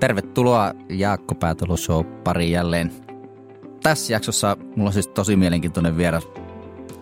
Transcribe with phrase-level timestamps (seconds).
[0.00, 2.92] Tervetuloa Jaakko Päätalo Show pari jälleen.
[3.82, 6.28] Tässä jaksossa mulla on siis tosi mielenkiintoinen vieras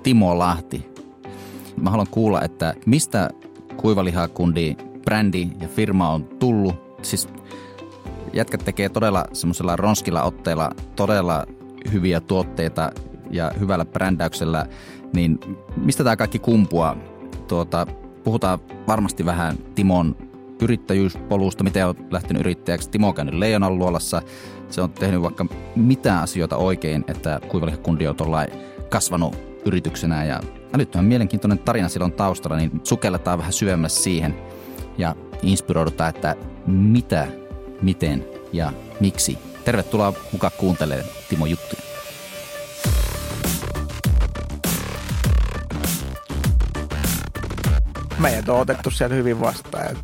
[0.03, 0.93] Timo Lahti.
[1.77, 3.31] Mä haluan kuulla, että mistä
[3.77, 6.75] kuivalihakundi, brändi ja firma on tullut.
[7.03, 7.29] Siis
[8.33, 11.47] jätkät tekee todella semmoisella ronskilla otteella todella
[11.93, 12.93] hyviä tuotteita
[13.31, 14.67] ja hyvällä brändäyksellä,
[15.15, 15.39] niin
[15.77, 16.97] mistä tämä kaikki kumpua?
[17.49, 17.87] Tuota,
[18.25, 18.59] puhutaan
[18.89, 20.17] varmasti vähän Timon
[20.63, 22.91] yrittäjyyspolusta, miten on lähtenyt yrittäjäksi.
[22.91, 24.23] Timo on Leijonan luolassa.
[24.71, 25.47] Se on tehnyt vaikka
[25.77, 28.17] mitä asioita oikein, että kuivalihakundi on
[28.89, 30.41] kasvanut yrityksenä ja
[30.75, 34.35] älyttömän mielenkiintoinen tarina silloin taustalla, niin sukelletaan vähän syvemmälle siihen
[34.99, 37.27] ja inspiroidutaan, että mitä,
[37.83, 39.39] miten ja miksi.
[39.65, 41.83] Tervetuloa mukaan kuuntelemaan Timo juttuja.
[48.19, 49.97] Meidät on otettu siellä hyvin vastaan.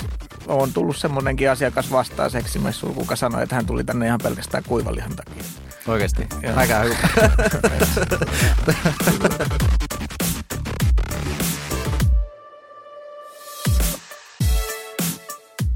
[0.47, 5.17] On tullut semmoinenkin asiakas vastaan seksimessuun, kuka sanoi, että hän tuli tänne ihan pelkästään kuivalihan
[5.17, 5.43] takia.
[5.87, 6.27] Oikeasti?
[6.57, 6.97] Aika hyvä.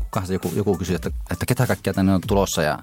[0.00, 2.78] Kukahan joku, joku kysyi, että, että ketä kaikkia tänne on tulossa ja,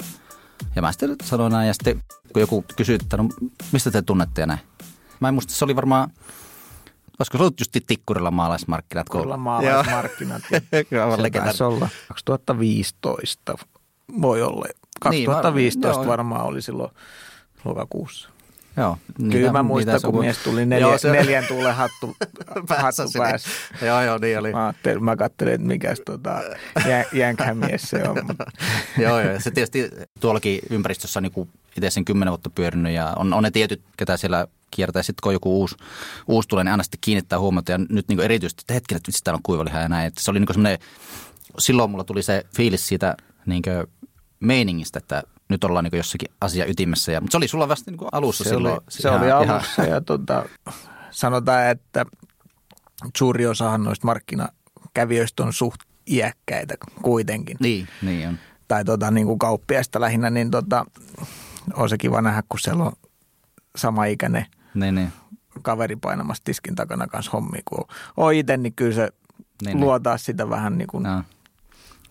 [0.76, 3.30] ja mä sitten sanoin näin ja sitten kun joku kysyi, että no,
[3.72, 4.60] mistä te tunnette ja näin.
[5.20, 6.10] Mä en muista, se oli varmaan
[7.20, 9.06] Olisiko se ollut just Tikkurilla maalaismarkkinat?
[9.06, 10.42] Tikkurilla maalaismarkkinat.
[10.52, 13.58] se taisi olla 2015
[14.22, 14.66] voi olla.
[15.02, 16.92] 2015 niin, var- varmaan oli silloin
[17.66, 18.30] lokakuussa.
[18.78, 21.12] Joo, niitä, Kyllä mä muistan, kun mies tuli neljä, joo, se...
[21.12, 22.16] neljän tuulen hattu.
[22.70, 23.50] Hattu päässä.
[23.82, 24.52] joo, joo, niin oli.
[24.52, 26.42] Mä, mä katselin, että mikäs tota,
[26.88, 27.06] jä,
[27.54, 28.18] mies se on.
[29.04, 29.40] joo, joo.
[29.40, 29.90] Se tietysti
[30.20, 34.18] tuollakin ympäristössä on niin itse sen kymmenen vuotta pyörinyt ja on, on ne tietyt, ketä
[34.18, 35.04] siellä kiertää.
[35.04, 35.76] Sitten kun joku uusi,
[36.28, 37.72] uusi tulee, niin aina sitten kiinnittää huomiota.
[37.72, 40.08] Ja nyt niin erityisesti, että hetken, että täällä on kuivaliha ja näin.
[40.08, 40.80] Että se oli niin semmoinen,
[41.60, 43.64] silloin mulla tuli se fiilis siitä niin
[44.40, 47.12] meiningistä, että nyt ollaan niin jossakin asia ytimessä.
[47.12, 48.74] Ja, mutta se oli sulla vasta niin alussa se silloin.
[48.74, 49.90] Oli, se ihan, oli alussa ihan...
[49.90, 50.46] ja tuota,
[51.12, 52.06] sanotaan, että
[53.18, 57.58] suuri osa noista markkinakävijöistä on suht iäkkäitä kuitenkin.
[57.60, 58.40] Niin, niin on.
[58.68, 60.86] Tai tota, niin kuin kauppiaista lähinnä, niin tota,
[61.74, 62.94] on se kiva nähdä, kun siellä on
[63.76, 65.14] sama ikäinen niin, niin.
[65.62, 67.62] kaveri painamassa tiskin takana kanssa hommia.
[67.66, 67.86] Kun
[68.18, 69.10] on itse, niin kyllä se
[69.66, 70.20] niin, luotaa niin.
[70.20, 71.24] sitä vähän niin kuin no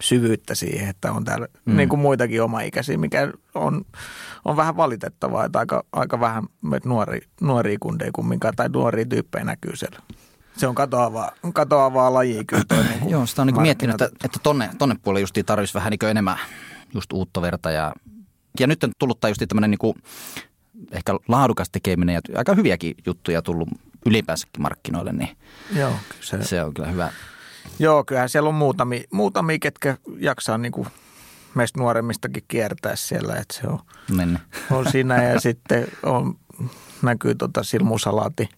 [0.02, 1.76] syvyyttä siihen, että on täällä mm.
[1.76, 3.84] niin kuin muitakin omaikäisiä, mikä on,
[4.44, 6.44] on vähän valitettavaa, että aika, aika vähän
[6.84, 9.98] nuori, nuoria kundeja kumminkaan tai nuoria tyyppejä näkyy siellä.
[10.56, 12.64] Se on katoavaa, katoavaa lajia kyllä.
[12.68, 15.90] Toi, niin Joo, sitä on niin miettinyt, että, että tonne, tonne puolelle justiin tarvitsisi vähän
[15.90, 16.38] niin enemmän
[16.94, 17.70] just uutta verta.
[17.70, 17.92] Ja,
[18.60, 19.94] ja nyt on tullut tämä just tämmöinen niin
[20.92, 23.68] ehkä laadukas tekeminen ja aika hyviäkin juttuja tullut
[24.06, 25.36] ylipäänsäkin markkinoille, niin
[25.76, 27.12] Joo, se, se on kyllä hyvä,
[27.78, 30.86] Joo, kyllähän siellä on muutamia, muutamia ketkä jaksaa niin kuin
[31.54, 33.78] meistä nuoremmistakin kiertää siellä, että se on,
[34.16, 34.40] Menne.
[34.70, 36.38] on siinä ja sitten on,
[37.02, 38.48] näkyy tota silmusalaati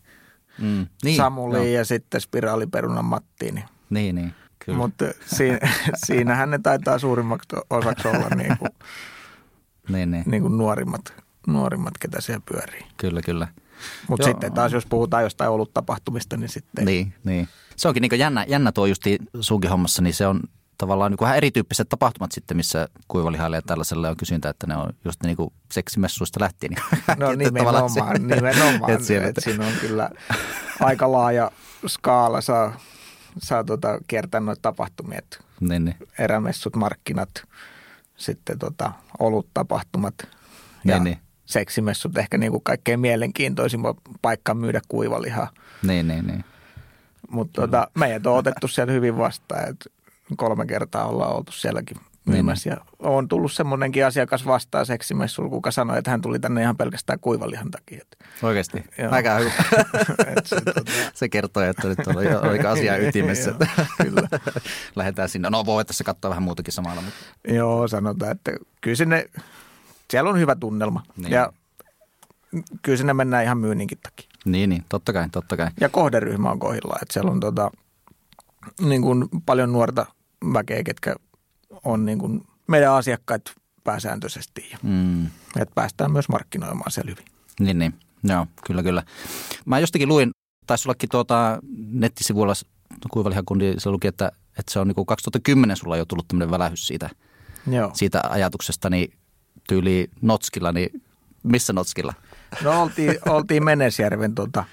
[0.59, 1.65] mm, niin, Samuli no.
[1.65, 3.55] ja sitten spiraaliperunan Mattiin.
[3.55, 4.79] Niin, niin, niin kyllä.
[4.79, 5.59] Mutta siinä,
[6.07, 8.71] siinähän ne taitaa suurimmaksi osaksi olla niin kuin,
[9.89, 10.25] niin, niin.
[10.27, 12.87] Niin kuin nuorimmat, nuorimmat, ketä siellä pyörii.
[12.97, 13.49] Kyllä, kyllä.
[14.09, 16.85] Mutta sitten taas, jos puhutaan jostain ollut tapahtumista, niin sitten...
[16.85, 17.49] Niin, niin.
[17.77, 20.41] Se onkin niin jännä, jännä tuo justi sunkin hommassa, niin se on
[20.79, 24.91] tavallaan niin vähän erityyppiset tapahtumat sitten, missä kuivalihalle ja tällaiselle on kysyntä, että ne on
[25.05, 26.73] just niin kuin seksimessuista lähtien.
[26.73, 28.93] Niin no nimenomaan, se, nimenomaan.
[28.95, 30.11] Et siellä, et siinä on kyllä
[30.81, 31.51] aika laaja
[31.87, 32.81] skaala, saa,
[33.39, 35.21] saa tota, kiertää noita tapahtumia.
[35.61, 35.97] Niin, niin.
[36.19, 37.31] Erämessut, markkinat,
[38.17, 40.15] sitten tota, olut tapahtumat
[40.85, 45.51] ja niin, niin seksimessut ehkä niin kuin kaikkein mielenkiintoisimman paikka myydä kuivalihaa.
[45.83, 46.45] Niin, niin, niin.
[47.31, 49.91] Mutta tota, meidät on otettu siellä hyvin vastaan, että
[50.37, 52.71] kolme kertaa ollaan oltu sielläkin myymässä.
[52.71, 52.79] Niin.
[52.79, 57.21] Ja on tullut semmoinenkin asiakas vastaan seksimessulla, kuka sanoi, että hän tuli tänne ihan pelkästään
[57.21, 58.05] kuivalihan takia.
[58.43, 58.85] Oikeasti?
[59.11, 59.51] Aika hyvä.
[60.45, 60.83] se, tota...
[61.15, 62.17] se kertoo, että nyt on
[62.49, 63.55] oikea asia ytimessä.
[64.03, 64.29] Kyllä.
[64.97, 65.51] Lähdetään sinne.
[65.51, 67.03] No voi tässä katsoa vähän muutakin samalla.
[67.03, 67.19] Mutta...
[67.49, 69.27] Joo, sanotaan, että kyllä sinne
[70.11, 71.03] siellä on hyvä tunnelma.
[71.17, 71.33] Niin.
[71.33, 71.53] Ja
[72.83, 74.29] kyllä sinne mennään ihan myynninkin takia.
[74.45, 75.71] Niin, niin, totta kai, totta kai.
[75.81, 77.71] Ja kohderyhmä on kohdillaan, että siellä on tota,
[78.81, 80.07] niin kuin paljon nuorta
[80.53, 81.17] väkeä, ketkä
[81.85, 83.43] on niin kuin meidän asiakkaat
[83.85, 84.73] pääsääntöisesti.
[84.83, 85.27] Mm.
[85.27, 87.25] Että päästään myös markkinoimaan siellä hyvin.
[87.61, 87.95] Niin, niin.
[88.25, 89.03] Joo, kyllä, kyllä.
[89.65, 90.31] Mä jostakin luin,
[90.67, 92.53] taisi ollakin tuota nettisivuilla
[93.11, 96.87] kuivalihakundi, se luki, että, että se on niin kuin 2010 sulla jo tullut tämmöinen välähys
[96.87, 97.11] siitä,
[97.71, 97.91] Joo.
[97.95, 99.13] siitä ajatuksesta, niin
[99.69, 101.03] tyyli Notskilla, niin
[101.43, 102.15] missä Notskilla?
[102.63, 104.65] No oltiin, oltiin Menesjärven tuota,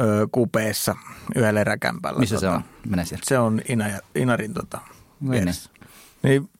[0.00, 0.96] ö, kupeessa
[1.36, 2.20] yhdellä eräkämpällä.
[2.20, 3.26] Missä tota, se on Menesjärven?
[3.26, 3.84] Se on Ina,
[4.14, 4.80] Inarin tota,
[5.20, 5.54] niin, niin.
[6.22, 6.50] Niin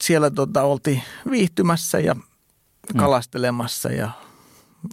[0.00, 2.22] siellä tota, oltiin viihtymässä ja mm.
[2.96, 4.10] kalastelemassa ja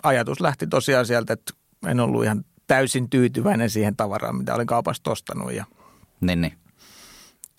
[0.03, 1.53] ajatus lähti tosiaan sieltä, että
[1.87, 5.53] en ollut ihan täysin tyytyväinen siihen tavaraan, mitä olin kaupasta ostanut.
[5.53, 5.65] Ja
[6.21, 6.57] niin, niin.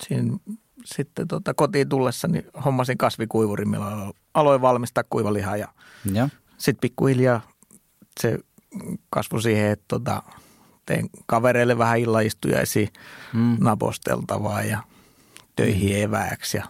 [0.07, 0.37] Siinä
[0.85, 5.67] sitten tota, kotiin tullessa niin hommasin kasvikuivurin, millä aloin valmistaa kuivalihaa ja,
[6.13, 6.29] ja.
[6.57, 7.41] sitten pikkuhiljaa
[8.19, 8.39] se
[9.09, 10.23] kasvoi siihen, että tota,
[10.85, 12.87] tein kavereille vähän illaistujaisia
[13.33, 13.57] mm.
[13.59, 14.79] naposteltavaa ja
[15.55, 16.03] töihin mm.
[16.03, 16.57] evääksi.
[16.57, 16.63] Ja,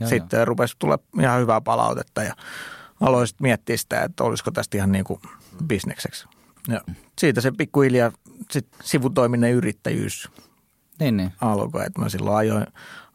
[0.00, 0.44] ja sitten jo.
[0.44, 2.34] rupesi tulla ihan hyvää palautetta ja
[3.00, 5.20] aloin sitten miettiä sitä, että olisiko tästä ihan niin kuin
[5.66, 6.26] bisnekseksi.
[6.68, 6.80] Ja
[7.18, 8.12] siitä se pikkuhiljaa
[8.50, 10.28] sit sivutoiminen yrittäjyys
[11.00, 11.32] niin, niin.
[11.40, 11.86] alkoi.
[11.86, 12.66] Että mä silloin ajoin,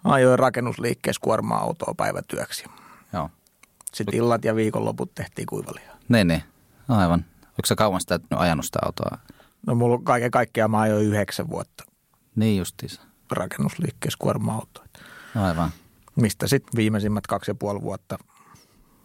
[0.03, 2.65] ajoin rakennusliikkeessä kuorma-autoa päivätyöksi.
[3.13, 3.29] Joo.
[3.93, 5.95] Sitten illat ja viikonloput tehtiin kuivalihaa.
[6.09, 6.43] Niin, niin.
[6.89, 7.25] Aivan.
[7.39, 9.17] Onko sä kauan sitä ajanut sitä autoa?
[9.67, 11.83] No mulla kaiken kaikkiaan mä ajoin yhdeksän vuotta.
[12.35, 13.01] Niin justiinsa.
[13.31, 14.85] Rakennusliikkeessä kuorma-autoa.
[15.35, 15.69] Aivan.
[16.15, 18.17] Mistä sitten viimeisimmät kaksi ja puoli vuotta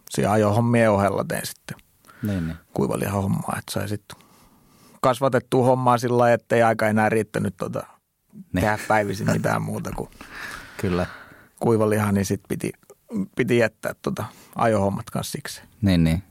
[0.09, 1.77] siinä ajohommien ohella tein sitten
[2.23, 2.57] niin, niin.
[2.73, 4.17] kuivalihan hommaa, että sai sitten
[5.01, 7.83] kasvatettua hommaa sillä lailla, että ei aika enää riittänyt tuota,
[8.33, 8.45] niin.
[8.53, 10.09] tehdä päivisin mitään muuta kuin
[10.81, 11.05] Kyllä.
[11.59, 12.71] kuivalihan, niin sitten piti,
[13.35, 15.61] piti jättää tuota ajohommat kanssa siksi.
[15.81, 16.23] Niin, niin.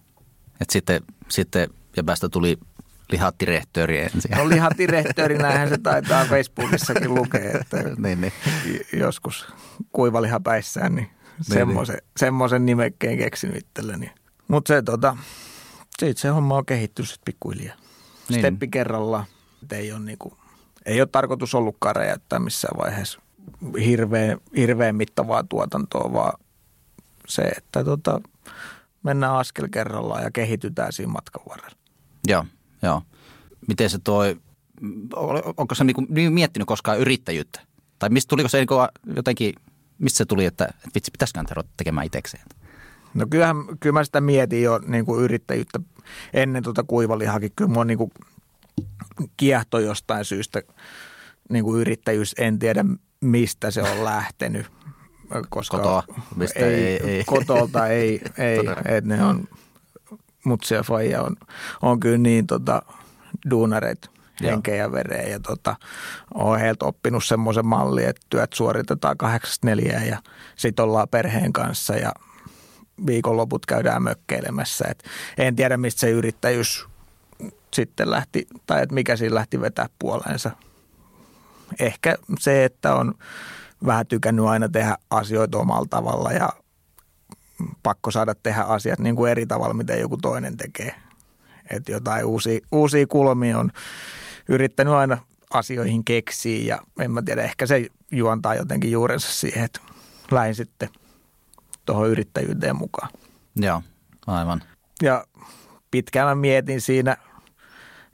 [0.61, 2.59] Et sitten, sitten ja päästä tuli
[3.13, 4.31] lihatirehtööri ensin.
[4.37, 8.33] No lihatirehtööri, näinhän se taitaa Facebookissakin lukea, että niin, niin.
[8.93, 9.47] joskus
[9.93, 12.11] kuivaliha päissään, niin, niin semmoisen, niin.
[12.17, 14.11] semmoisen nimekkeen keksinyt itselleni.
[14.49, 15.17] Mutta se tota,
[15.99, 17.77] siitä se homma on kehittynyt sitten pikkuhiljaa.
[18.29, 18.41] Niin.
[18.41, 19.25] Steppi kerrallaan.
[19.73, 20.38] Ei ole, niinku,
[20.89, 23.21] ei ole tarkoitus ollutkaan räjäyttää missään vaiheessa
[23.85, 26.41] hirveän, hirveän mittavaa tuotantoa, vaan
[27.29, 28.21] se, että tota,
[29.03, 31.77] mennään askel kerrallaan ja kehitytään siinä matkan varrella.
[32.29, 32.45] Joo,
[32.83, 33.03] joo.
[33.69, 34.37] Miten se toi,
[35.57, 37.61] onko se niinku miettinyt koskaan yrittäjyyttä?
[37.99, 38.75] Tai mistä tuliko se niinku
[39.17, 39.55] jotenkin,
[39.99, 42.45] mistä se tuli, että, että vitsi, pitäisikö ruveta tekemään itsekseen?
[43.15, 45.81] No kyllähän, kyllä mä sitä mietin jo niin kuin yrittäjyyttä
[46.33, 47.53] ennen tuota kuivalihakin.
[47.57, 48.11] Kyllä mua niin kuin
[49.37, 50.63] kiehto jostain syystä
[51.51, 52.35] niin kuin yrittäjyys.
[52.39, 52.85] En tiedä,
[53.21, 54.67] mistä se on lähtenyt.
[55.49, 56.03] Koska Kotoa?
[56.37, 57.25] Mistä ei, ei, ei.
[57.25, 59.49] Kotolta ei, ei että ne on,
[60.45, 61.37] mutsi ja faija on,
[61.83, 62.83] on kyllä niin tota,
[63.51, 64.11] duunareita
[64.43, 65.29] henkeä ja vereä.
[65.29, 65.77] Ja tota,
[66.35, 70.23] olen heiltä oppinut semmoisen mallin, että työt suoritetaan kahdeksasta neljään ja
[70.57, 72.13] sitten ollaan perheen kanssa ja–
[73.07, 74.85] viikonloput käydään mökkeilemässä.
[74.89, 75.05] Et
[75.39, 76.87] en tiedä, mistä se yrittäjyys
[77.75, 80.51] sitten lähti, tai että mikä siinä lähti vetää puoleensa.
[81.81, 83.15] Ehkä se, että on
[83.87, 86.49] vähän tykännyt aina tehdä asioita omalla tavalla ja
[87.83, 90.95] pakko saada tehdä asiat niin kuin eri tavalla, miten joku toinen tekee.
[91.71, 93.71] Että jotain uusia, uusia kulmia on
[94.49, 95.19] yrittänyt aina
[95.51, 99.81] asioihin keksiä ja en mä tiedä, ehkä se juontaa jotenkin juurensa siihen, että
[100.31, 100.89] lähin sitten–
[101.89, 103.11] tuohon yrittäjyyteen mukaan.
[103.57, 103.83] Joo,
[104.27, 104.63] aivan.
[105.03, 105.25] Ja
[105.91, 107.17] pitkään mä mietin siinä,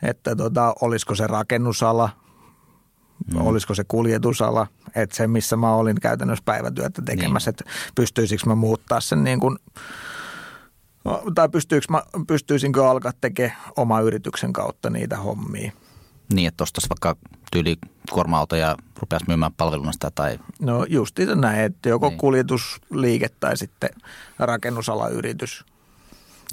[0.04, 2.10] että tota, olisiko se rakennusala,
[3.34, 3.46] mm.
[3.46, 7.56] olisiko se kuljetusala, että se missä mä olin käytännössä päivätyötä tekemässä, niin.
[7.60, 9.58] että pystyisikö mä muuttaa sen niin kuin,
[11.34, 11.48] tai
[11.90, 15.72] mä, pystyisinkö alkaa tekemään oma yrityksen kautta niitä hommia.
[16.32, 17.16] Niin, että ostaisi vaikka
[17.52, 17.76] tyyli
[18.10, 20.38] kuorma-auto ja rupeaisi myymään palveluna sitä tai...
[20.60, 22.18] No just näin, että joko niin.
[22.18, 23.90] kuljetusliike tai sitten
[24.38, 25.64] rakennusalayritys.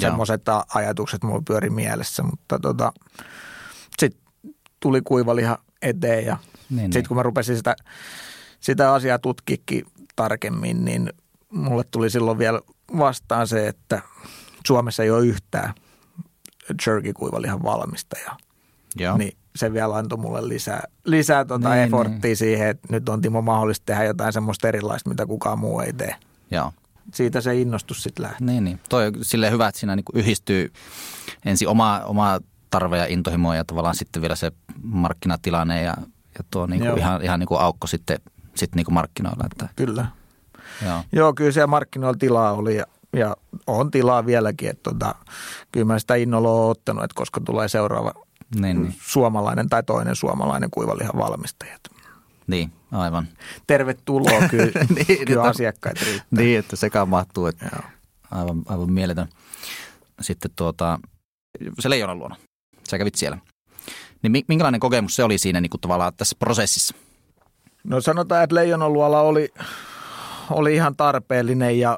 [0.08, 0.42] Semmoiset
[0.74, 2.94] ajatukset mulla pyöri mielessä, mutta tota,
[4.00, 4.22] sitten
[4.80, 6.38] tuli kuivaliha eteen ja
[6.70, 7.08] niin, sitten niin.
[7.08, 7.76] kun mä rupesin sitä,
[8.60, 11.14] sitä asiaa tutkikin tarkemmin, niin
[11.52, 12.62] mulle tuli silloin vielä
[12.98, 14.02] vastaan se, että
[14.68, 15.74] Suomessa ei ole yhtään
[16.88, 18.38] jerky-kuivalihan valmistajaa.
[18.96, 19.18] Joo.
[19.18, 22.38] Niin se vielä antoi mulle lisää, lisää tuota niin, efforttia niin.
[22.38, 26.16] siihen, että nyt on Timo mahdollista tehdä jotain semmoista erilaista, mitä kukaan muu ei tee.
[26.52, 26.74] Joo.
[27.14, 28.48] Siitä se innostus sitten lähtee.
[28.48, 28.80] Niin, niin.
[28.90, 30.74] Toi on silleen hyvä, että siinä niinku yhdistyy
[31.46, 32.40] ensin oma, oma
[32.70, 34.52] tarve ja intohimo ja tavallaan sitten vielä se
[34.84, 35.94] markkinatilanne ja,
[36.38, 38.20] ja tuo niinku ihan, ihan niinku aukko sitten,
[38.56, 39.44] sitten niinku markkinoilla.
[39.52, 39.70] Että.
[39.76, 40.06] Kyllä.
[40.86, 41.04] Joo.
[41.12, 43.36] Joo, kyllä siellä markkinoilla tilaa oli ja, ja
[43.68, 44.70] on tilaa vieläkin.
[44.70, 45.16] Että tota,
[45.72, 48.14] kyllä mä sitä innolla olen ottanut, että koska tulee seuraava–
[48.60, 48.96] niin, niin.
[49.02, 51.78] suomalainen tai toinen suomalainen kuivalihan valmistaja.
[52.48, 53.28] Niin, aivan.
[53.68, 56.44] Tervetuloa, kyllä, niin, kyllä asiakkaita riittää.
[56.44, 57.84] Niin, että sekä mahtuu, että Joo.
[58.32, 59.28] aivan, aivan mieletön.
[60.22, 61.00] Sitten tuota,
[61.80, 62.36] se leijonan luona,
[62.90, 63.38] sä kävit siellä.
[64.22, 66.96] Niin minkälainen kokemus se oli siinä niin kuin tavallaan tässä prosessissa?
[67.84, 69.50] No sanotaan, että leijonan luola oli,
[70.50, 71.98] oli ihan tarpeellinen ja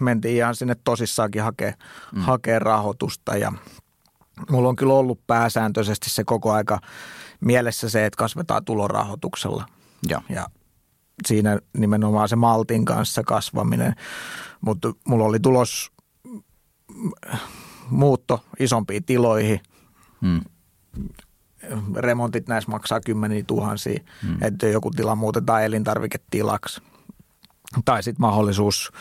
[0.00, 1.72] mentiin ihan sinne tosissaankin hakea,
[2.12, 2.20] mm.
[2.20, 3.52] hakea rahoitusta ja
[4.50, 6.78] mulla on kyllä ollut pääsääntöisesti se koko aika
[7.44, 9.66] mielessä se, että kasvetaan tulorahoituksella.
[10.08, 10.46] Ja, ja
[11.26, 13.94] siinä nimenomaan se maltin kanssa kasvaminen.
[14.60, 15.92] Mutta mulla oli tulos
[17.90, 19.60] muutto isompiin tiloihin.
[20.20, 20.40] Hmm.
[21.96, 24.36] Remontit näissä maksaa kymmeniä tuhansia, hmm.
[24.40, 26.82] että joku tila muutetaan elintarviketilaksi.
[27.84, 28.92] Tai sitten mahdollisuus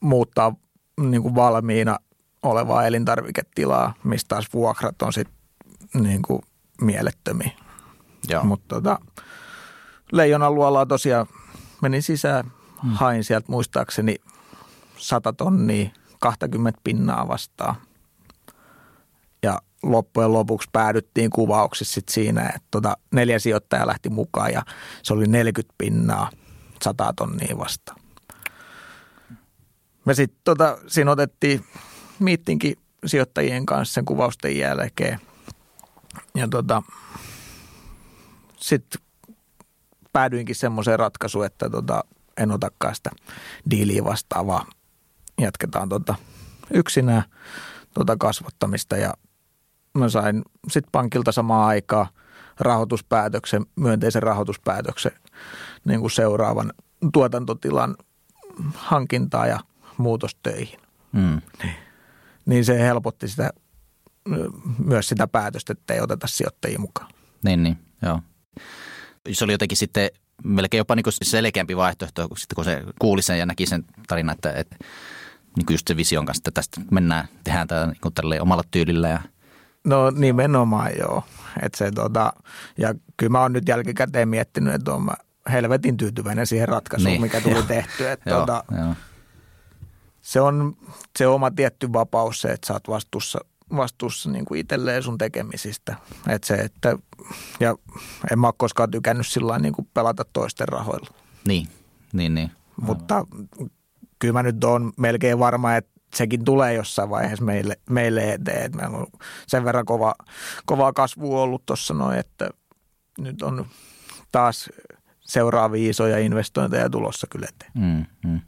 [0.00, 0.54] muuttaa
[1.00, 1.98] niin kuin valmiina
[2.42, 5.36] olevaa elintarviketilaa, mistä taas vuokrat on sitten
[5.94, 6.42] niin kuin
[6.80, 7.50] mielettömiä.
[8.42, 8.98] Mutta tota,
[10.12, 11.26] Leijonan luolaa tosiaan
[11.82, 12.44] menin sisään,
[12.82, 12.90] hmm.
[12.90, 14.16] hain sieltä muistaakseni
[14.96, 15.90] 100 tonnia,
[16.20, 17.74] 20 pinnaa vastaan.
[19.42, 24.62] Ja loppujen lopuksi päädyttiin kuvauksissa sit siinä, että tota neljä sijoittajaa lähti mukaan ja
[25.02, 26.30] se oli 40 pinnaa,
[26.82, 28.00] 100 tonnia vastaan.
[30.04, 31.64] Me sitten tota, siinä otettiin
[32.18, 35.20] miittinkin sijoittajien kanssa sen kuvausten jälkeen.
[36.34, 36.82] Ja tota,
[38.56, 39.00] sitten
[40.12, 42.04] päädyinkin semmoiseen ratkaisuun, että tota,
[42.36, 43.10] en otakaan sitä
[43.70, 44.66] diiliä vastaan, vaan
[45.40, 46.14] jatketaan tota
[46.74, 47.22] yksinään
[47.94, 48.96] tota kasvattamista.
[48.96, 49.14] Ja
[49.94, 52.06] mä sain sitten pankilta samaan aikaan
[52.60, 55.12] rahoituspäätöksen, myönteisen rahoituspäätöksen
[55.84, 56.72] niin kuin seuraavan
[57.12, 57.96] tuotantotilan
[58.74, 59.60] hankintaa ja
[59.96, 60.78] muutostöihin.
[61.12, 61.40] Mm.
[61.62, 61.74] Niin,
[62.46, 63.50] niin se helpotti sitä,
[64.84, 67.10] myös sitä päätöstä, että ei oteta sijoittajia mukaan.
[67.44, 68.20] Niin, niin, joo
[69.32, 70.10] se oli jotenkin sitten
[70.44, 74.52] melkein jopa niin selkeämpi vaihtoehto, sitten kun se kuuli sen ja näki sen tarinan, että,
[74.52, 74.76] että
[75.56, 79.08] niin just se vision kanssa, että tästä mennään, tehdään tämä niin omalla tyylillä.
[79.08, 79.20] Ja...
[79.84, 81.22] No nimenomaan joo.
[81.62, 82.32] Et se, tota,
[82.78, 85.10] ja kyllä mä oon nyt jälkikäteen miettinyt, että on
[85.52, 87.20] helvetin tyytyväinen siihen ratkaisuun, niin.
[87.20, 88.08] mikä tuli tehty.
[88.10, 88.94] Että joo, tota, joo.
[90.20, 90.76] Se on
[91.18, 93.38] se oma tietty vapaus se, että sä oot vastuussa–
[93.76, 95.96] vastuussa niin kuin itselleen sun tekemisistä.
[96.28, 96.98] Et se, että,
[97.60, 97.76] ja
[98.32, 101.10] en mä ole koskaan tykännyt sillä niin kuin pelata toisten rahoilla.
[101.46, 101.68] Niin,
[102.12, 102.50] niin, niin.
[102.80, 103.26] Mutta
[104.18, 108.62] kyllä mä nyt on melkein varma, että sekin tulee jossain vaiheessa meille, meille eteen.
[108.62, 109.06] Et meillä on
[109.46, 110.14] sen verran kova,
[110.66, 112.50] kovaa kasvua ollut tuossa noin, että
[113.18, 113.66] nyt on
[114.32, 114.70] taas
[115.20, 117.72] seuraavia isoja investointeja tulossa kyllä eteen.
[117.74, 118.40] Mm, mm.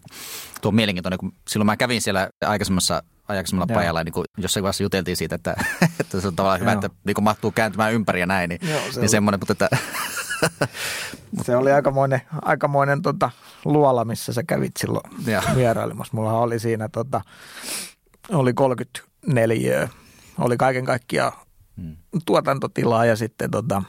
[0.61, 4.83] Tuo on mielenkiintoinen, kun silloin mä kävin siellä aikaisemmassa ajaksemmalla pajalla, niin kuin jossain vaiheessa
[4.83, 5.65] juteltiin siitä, että,
[6.01, 6.81] että se on tavallaan hyvä, Joo.
[6.85, 9.69] että niin kuin mahtuu kääntymään ympäri ja näin, niin, Joo, se niin semmoinen, mutta että...
[11.47, 13.31] se oli aikamoinen, aikamoinen tota,
[13.65, 15.43] luola, missä sä kävit silloin Joo.
[15.57, 16.17] vierailemassa.
[16.17, 17.21] Mulla oli siinä, tota,
[18.29, 19.89] oli 34,
[20.39, 21.33] oli kaiken kaikkiaan
[21.77, 21.97] hmm.
[22.27, 23.83] tuotantotilaa ja sitten tota,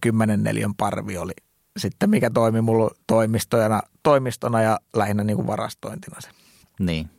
[0.00, 1.32] 10 neliön parvi oli
[1.76, 6.28] sitten, mikä toimi mulla toimistona, toimistona ja lähinnä niin kuin varastointina se.
[6.80, 7.10] Niin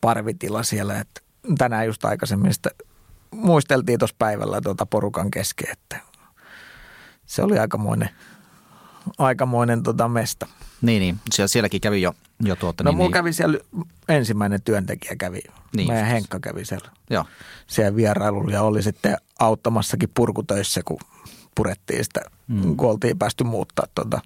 [0.00, 1.00] parvitila siellä.
[1.00, 1.20] Että
[1.58, 2.70] tänään just aikaisemmin sitä
[3.30, 6.00] muisteltiin tuossa päivällä tuota porukan kesken, että
[7.26, 8.10] se oli aikamoinen,
[9.18, 10.46] aikamoinen tota mesta.
[10.82, 11.18] Niin, niin.
[11.32, 13.12] Siellä, sielläkin kävi jo, jo tuota, No niin, mulla niin.
[13.12, 13.58] kävi siellä,
[14.08, 15.40] ensimmäinen työntekijä kävi,
[15.76, 17.24] niin, meidän Henkka kävi siellä, Joo.
[17.66, 20.98] siellä vierailulla ja oli sitten auttamassakin purkutöissä, kun
[21.54, 22.76] purettiin sitä, mm.
[22.76, 24.20] kun oltiin päästy muuttaa tuota,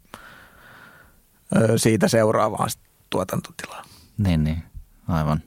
[1.77, 2.71] siitä seuraavaan
[3.11, 3.85] tuotantotilaan.
[4.19, 4.63] Niin, niin,
[5.09, 5.43] aivan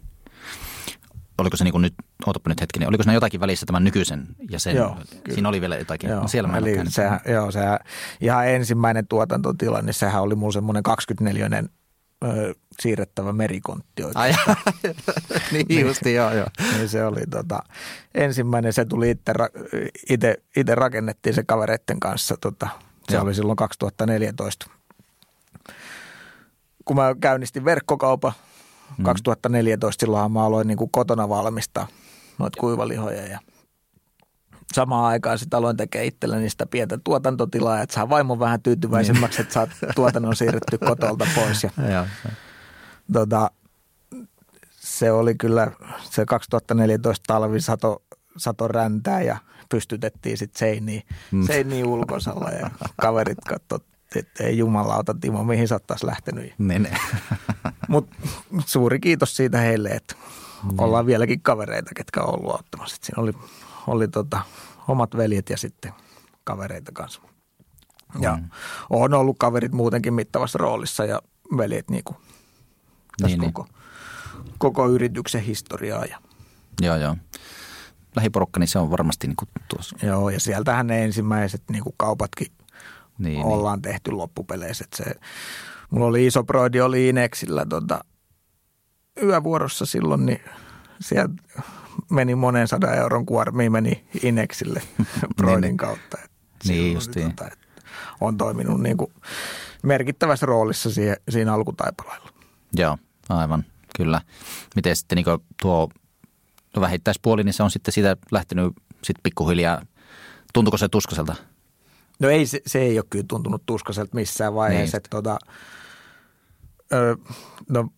[1.38, 1.94] oliko se niin kuin nyt,
[2.26, 4.98] ootapa nyt hetki, niin oliko siinä jotakin välissä tämän nykyisen ja sen, joo,
[5.34, 7.80] siinä oli vielä jotakin, joo, siellä mä eli sehän, joo, sehän,
[8.22, 11.50] ihan ensimmäinen tuotantotila, niin sehän oli mulla semmoinen 24
[12.24, 14.22] ö, siirrettävä merikontti oikein.
[14.22, 14.34] Ai,
[15.52, 16.48] niin, niin justi, joo, joo.
[16.78, 17.60] Niin se oli tota,
[18.16, 19.34] ensimmäinen, se tuli itse,
[20.10, 22.70] itse, itse rakennettiin se kavereiden kanssa, tota,
[23.10, 23.24] se joo.
[23.24, 24.70] oli silloin 2014.
[26.86, 28.32] Kun mä käynnistin verkkokaupan,
[29.04, 31.88] 2014 silloin mä aloin niin kuin kotona valmistaa
[32.40, 33.40] noita kuivalihoja ja
[34.74, 39.54] samaan aikaan sitten aloin tekemään itselleni sitä pientä tuotantotilaa, että saa vaimon vähän tyytyväisemmäksi, että
[39.54, 41.64] saat tuotannon siirretty kotolta pois.
[41.64, 42.08] Ja,
[43.14, 43.52] tota,
[44.70, 45.72] se oli kyllä
[46.04, 48.04] se 2014 talvi sato,
[48.38, 49.38] sato räntää ja
[49.70, 51.48] pystytettiin sitten seiniin, mm.
[51.48, 52.70] seiniin ulkosalla ja
[53.02, 56.54] kaverit katsoivat että ei jumalauta Timo, mihin sä oot lähtenyt.
[56.58, 56.98] Mene.
[57.90, 58.16] Mutta
[58.66, 60.16] suuri kiitos siitä heille, että
[60.64, 60.82] niin.
[60.82, 62.98] ollaan vieläkin kavereita, ketkä on ollut auttamassa.
[63.02, 63.32] Siinä oli,
[63.88, 64.42] oli tota,
[64.88, 65.94] omat veljet ja sitten
[66.44, 67.22] kavereita kanssa.
[68.20, 68.50] Ja mm.
[68.90, 71.22] on ollut kaverit muutenkin mittavassa roolissa ja
[71.58, 72.18] veljet niin kuin
[73.22, 73.68] tässä niin, koko,
[74.34, 74.54] niin.
[74.58, 76.06] koko yrityksen historiaa.
[76.06, 76.22] Ja.
[76.82, 77.16] Joo, joo.
[78.16, 79.96] Lähiporukka, niin se on varmasti niin kuin tuossa.
[80.04, 82.48] Joo, ja sieltähän ne ensimmäiset niin kuin kaupatkin
[83.18, 83.46] niin, niin.
[83.46, 83.82] ollaan niin.
[83.82, 84.84] tehty loppupeleissä.
[84.84, 85.16] Että se,
[85.90, 88.04] mulla oli iso broidi, oli Ineksillä tota,
[89.24, 90.42] yövuorossa silloin, niin
[91.00, 91.34] sieltä
[92.12, 94.82] meni monen sadan euron kuormiin, meni Ineksille
[95.36, 95.78] broidin niin, niin.
[95.78, 96.18] kautta.
[96.24, 96.32] Et
[96.68, 97.36] niin justiin.
[97.36, 97.52] Tota,
[98.22, 99.14] on toiminut niin kuin
[99.84, 102.30] merkittävässä roolissa siihen, siinä alkutaipaleella.
[102.74, 102.98] Joo,
[103.30, 103.66] aivan,
[103.98, 104.22] kyllä.
[104.76, 105.26] Miten sitten niin
[105.62, 105.90] tuo
[106.80, 109.82] vähittäispuoli, niin se on sitten siitä lähtenyt sitten pikkuhiljaa.
[110.54, 111.36] Tuntuuko se tuskaselta?
[112.24, 114.98] No ei, se, se ei ole kyllä tuntunut tuskaselta missään vaiheessa.
[114.98, 115.10] Niin.
[115.10, 115.40] Tota,
[116.94, 117.18] ö,
[117.70, 117.90] no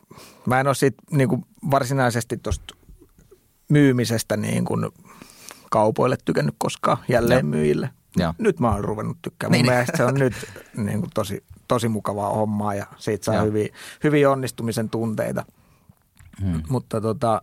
[0.46, 2.76] mä en ole siitä niin kuin varsinaisesti tuosta
[3.70, 4.90] myymisestä niin kuin
[5.72, 7.90] kaupoille tykännyt koskaan jälleen myyjille.
[8.18, 8.34] Ja.
[8.38, 9.52] Nyt mä oon ruvennut tykkäämään.
[9.52, 9.66] Niin.
[9.66, 10.34] Mun mielestä se on nyt
[10.78, 13.70] niin kuin tosi, tosi mukavaa hommaa ja siitä saa hyvin,
[14.04, 15.46] hyvin onnistumisen tunteita.
[16.42, 16.64] Hmm.
[16.70, 17.42] Mutta tota,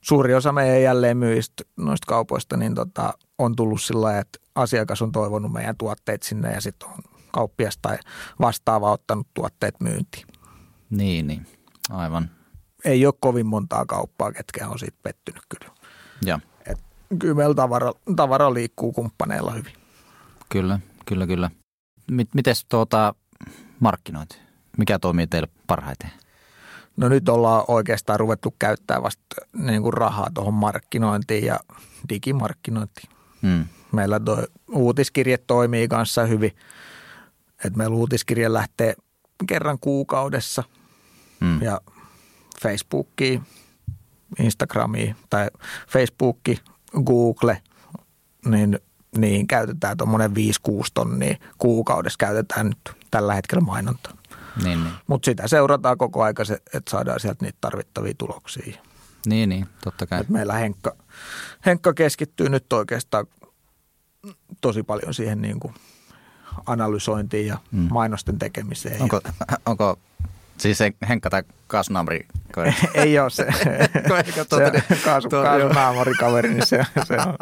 [0.00, 5.12] suuri osa meidän jälleen myyjistä noista kaupoista niin tota, on tullut sillä että asiakas on
[5.12, 6.98] toivonut meidän tuotteet sinne ja sitten on
[7.32, 7.98] kauppias tai
[8.40, 10.26] vastaava ottanut tuotteet myyntiin.
[10.90, 11.46] Niin, niin.
[11.90, 12.30] Aivan.
[12.84, 15.74] Ei ole kovin montaa kauppaa, ketkä on siitä pettynyt kyllä.
[16.24, 16.40] Ja.
[16.66, 16.78] Et
[17.18, 19.72] kyllä meillä tavara, tavara liikkuu kumppaneilla hyvin.
[20.48, 21.50] Kyllä, kyllä, kyllä.
[22.10, 23.14] Miten tuota
[23.80, 24.38] markkinointi?
[24.78, 26.10] Mikä toimii teille parhaiten?
[26.96, 31.60] No nyt ollaan oikeastaan ruvettu käyttää vasta niin kuin rahaa tuohon markkinointiin ja
[32.08, 33.15] digimarkkinointiin.
[33.46, 33.64] Hmm.
[33.92, 36.56] Meillä tuo uutiskirje toimii kanssa hyvin.
[37.64, 38.94] Et meillä uutiskirje lähtee
[39.48, 40.64] kerran kuukaudessa
[41.40, 41.62] hmm.
[41.62, 41.80] ja
[42.62, 43.42] Facebookiin,
[44.38, 45.48] Instagramiin tai
[45.88, 46.60] Facebooki,
[47.04, 47.62] Google,
[48.44, 48.78] niin
[49.18, 50.32] niin käytetään tuommoinen 5-6
[50.94, 54.12] tonnia kuukaudessa käytetään nyt tällä hetkellä mainontaa.
[54.64, 54.94] Niin, niin.
[55.06, 56.42] Mutta sitä seurataan koko aika,
[56.74, 58.76] että saadaan sieltä niitä tarvittavia tuloksia.
[59.26, 60.20] Niin, niin, totta kai.
[60.20, 60.96] Et meillä Henkka,
[61.66, 63.26] Henkka keskittyy nyt oikeastaan
[64.60, 65.74] tosi paljon siihen niin kuin
[66.66, 67.88] analysointiin ja mm.
[67.90, 69.02] mainosten tekemiseen.
[69.02, 69.20] Onko,
[69.66, 69.98] onko
[70.58, 72.26] Siis se Henkka tai kaasunaamari
[72.94, 73.46] Ei ole se.
[73.52, 77.34] se niin, kaasu, kaasunaamari niin se, se, on,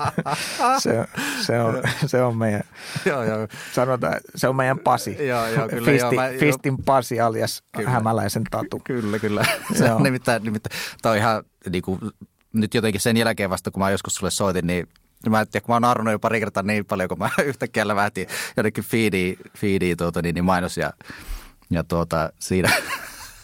[0.80, 0.90] se,
[1.46, 2.62] se, on, se on meidän,
[3.04, 3.48] joo, joo.
[3.72, 5.26] sanotaan, se on meidän Pasi.
[5.26, 5.90] Joo, joo, kyllä.
[5.90, 7.90] Fisti, joo, mä, Fistin Pasi alias kyllä.
[7.90, 8.80] Hämäläisen Tatu.
[8.84, 9.44] Kyllä, kyllä.
[9.74, 10.02] Se on.
[10.02, 12.00] nimittäin, nimittäin, tämä on ihan niin kuin,
[12.52, 14.88] nyt jotenkin sen jälkeen vasta, kun mä joskus sulle soitin, niin
[15.28, 17.88] Mä en tiedä, kun mä oon arvonnut jo pari kertaa niin paljon, kun mä yhtäkkiä
[17.88, 20.92] lävähtin jotenkin feediin, feediin tuota, niin, niin mainos ja
[21.70, 22.70] ja tuota, siinä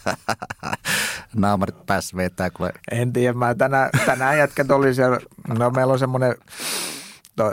[1.35, 2.71] naamarit päässä vetää kuule.
[2.91, 6.35] En tiedä, mä tänään, tänään jätkät oli siellä, no meillä on semmoinen,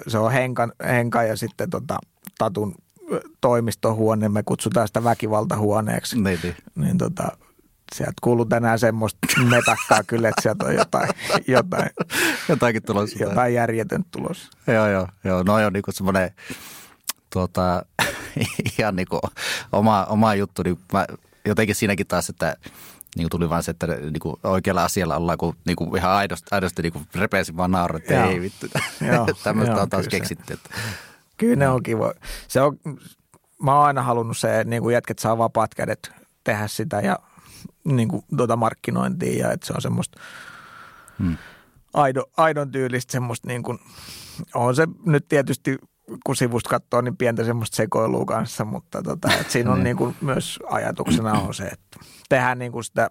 [0.09, 1.99] se on Henkan, Henka ja sitten tota,
[2.39, 2.75] Tatun
[3.41, 6.21] toimistohuone, me kutsutaan sitä väkivaltahuoneeksi.
[6.21, 6.57] Niin, niin.
[6.75, 7.29] niin tota,
[7.95, 9.19] sieltä kuuluu tänään semmoista
[9.51, 11.09] metakkaa kyllä, että sieltä on jotain,
[11.47, 11.91] jotain,
[12.49, 13.25] Jotakin tulossa.
[13.25, 14.51] Jotain järjetöntä tulossa.
[14.67, 15.43] Joo, joo, joo.
[15.43, 16.31] No on niinku semmoinen
[17.33, 17.83] tuota,
[18.79, 19.21] ihan niin kuin
[19.73, 20.63] oma, oma juttu.
[20.63, 21.07] Niin mä
[21.45, 22.57] jotenkin siinäkin taas, että
[23.17, 26.11] niin kuin tuli vaan se, että niin kuin oikealla asialla ollaan, kun niin kuin ihan
[26.11, 28.67] aidosti, aidosti niin kuin repesin vaan naurat, että ei vittu.
[29.45, 30.53] Tämmöistä on taas keksitty.
[30.53, 30.71] Että.
[31.37, 32.13] Kyllä ne on kiva.
[32.49, 32.79] Se on,
[33.63, 36.13] mä oon aina halunnut se, että niin kuin jätket saa vapaat kädet
[36.45, 37.19] tehdä sitä ja
[37.85, 40.21] niin kuin tuota markkinointia ja että se on semmoista
[41.19, 41.37] hmm.
[41.95, 43.79] aido, aidon tyylistä semmoista niin kuin,
[44.55, 45.79] on se nyt tietysti
[46.27, 49.97] kun sivusta katsoo, niin pientä semmoista sekoilua kanssa, mutta tota, et siinä on niin.
[49.97, 53.11] kuin myös ajatuksena on se, että tehdään niin kuin sitä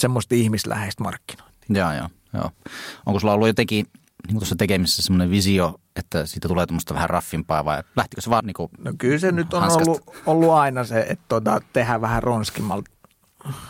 [0.00, 1.66] semmoista ihmisläheistä markkinointia.
[1.68, 2.50] Joo, joo, joo.
[3.06, 3.86] Onko sulla ollut jotenkin
[4.26, 8.46] niin tuossa tekemisessä semmoinen visio, että siitä tulee tämmöistä vähän raffimpaa vai lähtikö se vaan
[8.46, 12.22] niin kuin No kyllä se nyt on ollut, ollut, aina se, että tota, tehdään vähän
[12.22, 12.84] ronskimalla,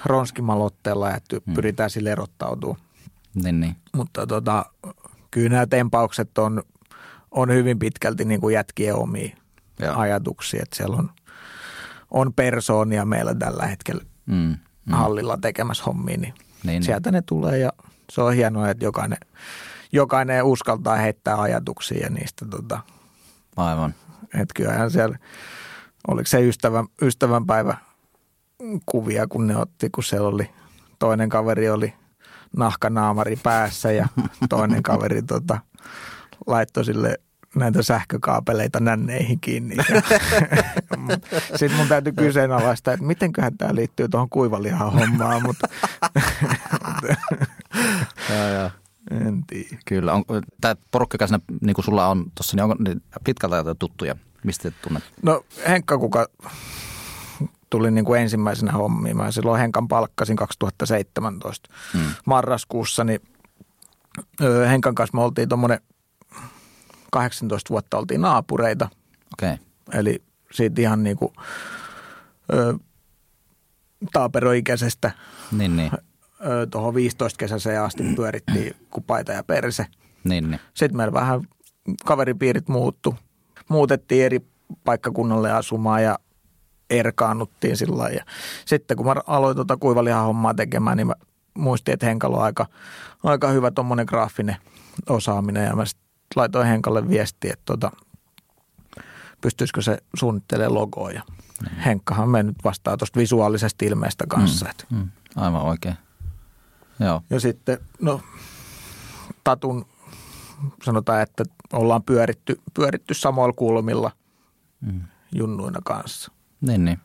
[0.05, 1.55] ronskimalla otteella ja hmm.
[1.55, 2.81] pyritään sille erottautumaan.
[3.35, 3.77] Niin, niin.
[3.97, 4.67] Mutta tota,
[5.31, 6.63] kyllä nämä tempaukset on
[7.31, 9.37] on hyvin pitkälti niin kuin jätkien omia
[9.81, 9.97] Joo.
[9.97, 10.63] ajatuksia.
[10.63, 11.11] Että siellä on,
[12.11, 14.93] on persoonia meillä tällä hetkellä mm, mm.
[14.93, 17.15] hallilla tekemässä hommia, niin, niin sieltä niin.
[17.15, 17.73] ne tulee ja
[18.13, 19.19] se on hienoa, että jokainen,
[19.93, 22.81] jokainen uskaltaa heittää ajatuksia ja niistä tota,
[23.57, 23.95] Aivan.
[24.23, 25.19] Että kyllähän siellä,
[26.09, 27.77] oliko se ystävän, ystävänpäivä
[28.87, 30.51] kuvia, kun ne otti, kun siellä oli,
[30.99, 31.95] toinen kaveri oli
[32.57, 34.09] nahkanaamari päässä ja
[34.49, 35.59] toinen kaveri tota,
[36.49, 37.19] laittoi sille
[37.55, 39.77] näitä sähkökaapeleita nänneihin kiinni.
[41.57, 45.69] Sitten mun täytyy kyseenalaistaa, että mitenköhän tämä liittyy tuohon kuivalihan hommaan, mutta
[48.31, 48.71] ja, ja.
[49.11, 49.79] en tiedä.
[49.87, 50.25] Kyllä, on,
[50.61, 52.77] tämä porukka, joka niin kuin sulla on tuossa, niin onko
[53.25, 54.17] pitkältä tuttuja?
[54.45, 55.05] Mistä te tunnet?
[55.23, 56.27] No Henkka, kuka
[57.71, 59.17] tuli niin kuin ensimmäisenä hommiin.
[59.17, 62.05] Mä silloin Henkan palkkasin 2017 hmm.
[62.27, 63.21] marraskuussa, niin
[64.69, 65.81] Henkan kanssa me oltiin tuommoinen–
[67.13, 68.89] 18 vuotta oltiin naapureita.
[69.33, 69.57] Okay.
[69.93, 71.33] Eli siitä ihan niin kuin,
[72.53, 72.75] ö,
[74.13, 75.11] taaperoikäisestä
[75.53, 75.91] niin, niin.
[76.71, 79.87] tuohon 15 kesäseen asti pyörittiin kupaita ja perse.
[80.25, 80.61] Niin, niin.
[80.75, 81.41] Sitten meillä vähän
[82.05, 83.15] kaveripiirit muuttu.
[83.69, 84.41] Muutettiin eri
[84.85, 86.19] paikkakunnalle asumaan ja
[86.91, 88.25] erkaannuttiin sillä ja
[88.65, 91.15] sitten kun mä aloin tuota kuivalihan hommaa tekemään, niin mä
[91.59, 92.67] muistin, että Henkalo on aika,
[93.25, 94.57] aika hyvä tuommoinen graafinen
[95.09, 95.85] osaaminen ja mä
[96.37, 97.91] laitoin Henkalle viestiä, että tuota,
[99.41, 101.23] pystyisikö se suunnittelemaan logoa ja
[101.63, 101.77] mm.
[101.77, 104.67] Henkkahan me nyt vastaa tuosta visuaalisesta ilmeestä kanssa.
[104.91, 105.95] Mm, mm, aivan oikein.
[107.01, 107.23] Joo.
[107.31, 108.21] Ja sitten, no
[109.45, 109.87] Tatun
[110.83, 114.11] sanotaan, että ollaan pyöritty, pyöritty samoilla kulmilla
[114.81, 115.03] mm.
[115.35, 116.33] junnuina kanssa.
[116.61, 116.99] Niin, niin.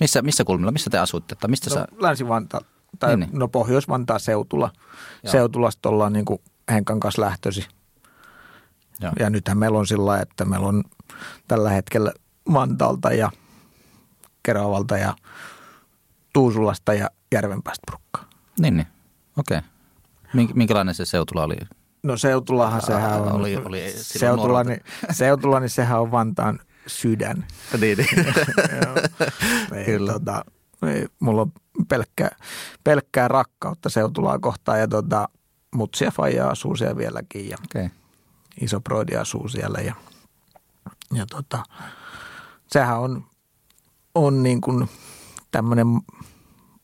[0.00, 0.72] Missä, missä kulmilla?
[0.72, 1.34] Missä te asutte?
[1.34, 1.86] Tai mistä no, sä...
[1.98, 2.60] Länsi-Vantaa,
[2.98, 3.38] tai niin, niin.
[3.38, 4.70] no Pohjois-Vantaa seutula.
[5.22, 5.32] Joo.
[5.32, 7.68] Seutulasta ollaan niin kuin Henkan kanssa lähtösi.
[9.00, 9.12] Joo.
[9.18, 10.84] Ja nythän meillä on sillä että meillä on
[11.48, 12.12] tällä hetkellä
[12.52, 13.30] Vantaalta ja
[14.42, 15.14] Keravalta ja
[16.32, 18.38] Tuusulasta ja Järvenpäästä porukkaa.
[18.60, 18.86] Niin, niin.
[19.38, 19.58] Okei.
[19.58, 20.46] Okay.
[20.54, 21.56] Minkälainen se seutula oli?
[22.02, 23.32] No seutulahan sehän on.
[23.32, 24.80] Oli, oli seutula, niin,
[25.10, 27.46] seutula, niin sehän on Vantaan sydän.
[27.80, 29.84] niin, niin.
[29.84, 30.12] Kyllä.
[30.12, 30.44] Tota,
[31.20, 31.52] mulla on
[31.88, 32.36] pelkkää,
[32.84, 35.28] pelkkää rakkautta seutulaa kohtaan ja tota,
[35.74, 37.88] mutsi ja faija asuu siellä vieläkin ja okay.
[38.60, 39.94] Iso broidi asuu siellä ja,
[41.14, 41.62] ja tota,
[42.66, 43.24] sehän on,
[44.14, 44.88] on niin kuin
[45.50, 45.86] tämmöinen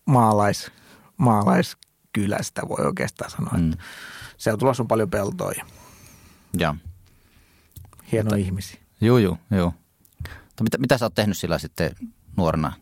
[0.05, 0.73] maalais,
[1.17, 3.73] maalaiskylästä voi oikeastaan sanoa, mm.
[3.73, 3.85] että
[4.37, 5.67] Seutulassa on paljon peltoja.
[6.59, 6.75] Ja.
[8.13, 8.81] Hienoja ihmisiä.
[9.01, 9.75] Joo, joo, joo.
[10.61, 11.91] Mitä, mitä sä oot tehnyt sillä sitten
[12.37, 12.73] nuorena?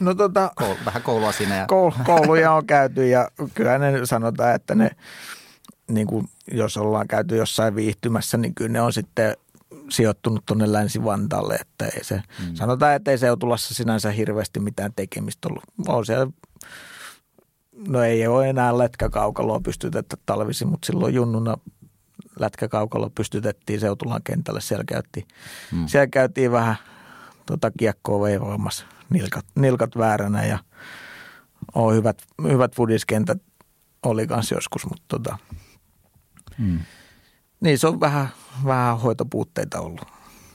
[0.00, 1.56] No tota, Koul, vähän koulua siinä.
[1.56, 1.66] Ja...
[1.66, 4.90] Koul, kouluja on käyty ja kyllä ne sanotaan, että ne,
[5.90, 9.36] niin kuin jos ollaan käyty jossain viihtymässä, niin kyllä ne on sitten
[9.88, 12.54] sijoittunut tuonne Länsi-Vantaalle, että ei se, mm.
[12.54, 15.64] sanotaan, että ei Seutulassa sinänsä hirveästi mitään tekemistä ollut.
[15.88, 16.32] On siellä,
[17.88, 21.56] no ei ole enää lätkäkaukaloa pystytettä talvisi, mutta silloin junnuna
[22.38, 24.60] lätkäkaukalo pystytettiin Seutulan kentälle.
[24.60, 25.26] Siellä käytiin,
[25.72, 25.86] mm.
[25.86, 26.76] siellä käytiin vähän
[27.46, 30.58] tota kiekkoa veivaamassa nilkat, nilkat vääränä ja
[31.74, 33.42] on hyvät, hyvät fudiskentät
[34.02, 35.38] oli kanssa joskus, mutta tota,
[36.58, 36.78] mm.
[37.60, 38.28] niin se on vähän,
[38.64, 40.04] vähän hoitopuutteita ollut,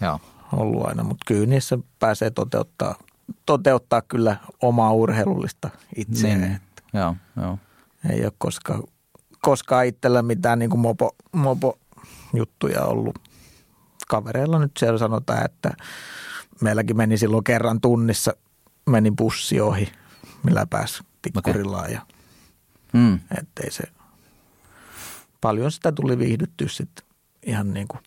[0.01, 0.19] Joo.
[0.53, 2.95] ollut aina, mutta kyllä niissä pääsee toteuttaa,
[3.45, 6.41] toteuttaa kyllä omaa urheilullista itseään.
[6.41, 6.61] Niin.
[6.93, 7.59] Joo, joo.
[8.09, 8.83] Ei ole koskaan,
[9.41, 11.79] koskaan itsellä mitään niin kuin mopo, mopo
[12.33, 13.19] juttuja ollut.
[14.07, 15.71] Kavereilla nyt siellä sanotaan, että
[16.61, 18.33] meilläkin meni silloin kerran tunnissa,
[18.85, 19.91] meni bussi ohi,
[20.43, 21.83] millä pääsi tikkurillaan.
[21.83, 21.93] Okay.
[21.93, 22.01] Ja,
[22.93, 23.19] mm.
[23.37, 23.83] ettei se,
[25.41, 27.05] paljon sitä tuli viihdyttyä sitten
[27.43, 28.01] ihan niin kuin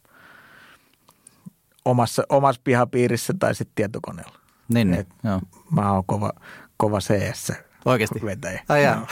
[1.84, 4.38] omassa, omassa pihapiirissä tai sitten tietokoneella.
[4.74, 5.40] Niin, niin joo.
[5.70, 6.32] Mä oon kova,
[6.76, 7.52] kova CS
[7.84, 8.20] Oikeasti?
[8.24, 8.62] Vetäjä.
[8.68, 9.06] Ai no.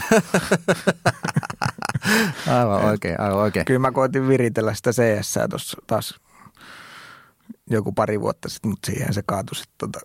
[2.58, 3.64] aivan oikein, aivan oikein.
[3.64, 6.20] Kyllä mä koitin viritellä sitä CS tuossa taas
[7.70, 10.00] joku pari vuotta sitten, mutta siihen se kaatui sitten, tota,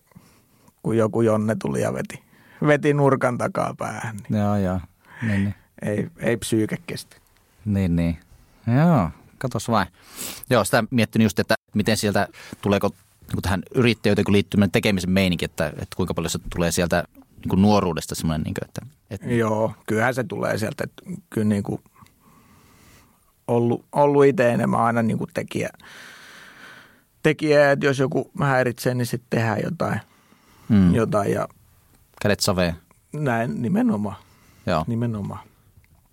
[0.84, 2.23] kun joku Jonne tuli ja veti,
[2.67, 4.17] veti nurkan takaa päähän.
[4.30, 4.80] Niin joo, joo.
[5.21, 5.56] Niin, niin.
[5.82, 7.15] Ei, ei psyyke kestä.
[7.65, 8.17] Niin, niin.
[8.78, 9.88] Joo, katos vain.
[10.49, 12.28] Joo, sitä miettinyt just, että miten sieltä,
[12.62, 12.89] tuleeko
[13.34, 17.62] niin tähän yrittäjyyteen liittyminen tekemisen meininki, että, että kuinka paljon se tulee sieltä niin kuin
[17.62, 19.28] nuoruudesta semmoinen, niin kuin, että, että...
[19.28, 21.82] Joo, kyllähän se tulee sieltä, että kyllä niin kuin
[23.47, 25.69] ollut, ollut itse enemmän aina niin kuin tekijä,
[27.23, 29.99] tekijä, että jos joku häiritsee, niin sitten tehdään jotain.
[30.69, 30.95] Mm.
[30.95, 31.47] jotain ja
[32.21, 32.76] Kädet savee.
[33.13, 34.15] Näin, nimenomaan.
[34.65, 34.84] Joo.
[34.88, 35.39] Nimenomaan.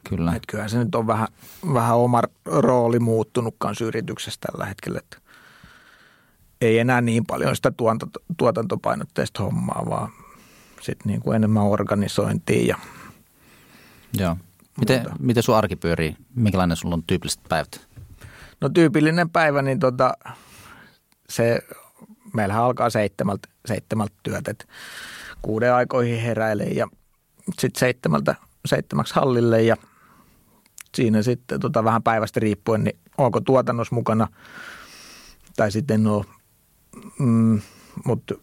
[0.08, 0.34] Kyllä.
[0.34, 1.28] Että kyllähän se nyt on vähän,
[1.74, 5.16] vähän oma rooli muuttunut kanssa yrityksessä tällä hetkellä, että
[6.60, 10.12] ei enää niin paljon sitä tuotanto, tuotantopainotteista hommaa, vaan
[10.80, 12.66] sitten niin kuin enemmän organisointia.
[12.66, 12.76] Ja
[14.18, 14.36] Joo.
[14.80, 16.16] Miten, miten sun arki pyörii?
[16.34, 17.86] Minkälainen sulla on tyypilliset päivät?
[18.60, 20.14] No tyypillinen päivä, niin tota,
[21.28, 21.58] se,
[22.34, 24.64] meillähän alkaa seitsemältä, seitsemältä työt, että
[25.42, 26.88] kuuden aikoihin heräilee ja
[27.58, 28.34] sitten seitsemältä,
[28.66, 29.76] seitsemäksi hallille ja
[30.94, 34.28] siinä sitten tota, vähän päivästä riippuen, niin onko tuotannos mukana
[35.56, 36.24] tai sitten no,
[37.18, 37.60] mm,
[38.04, 38.34] mutta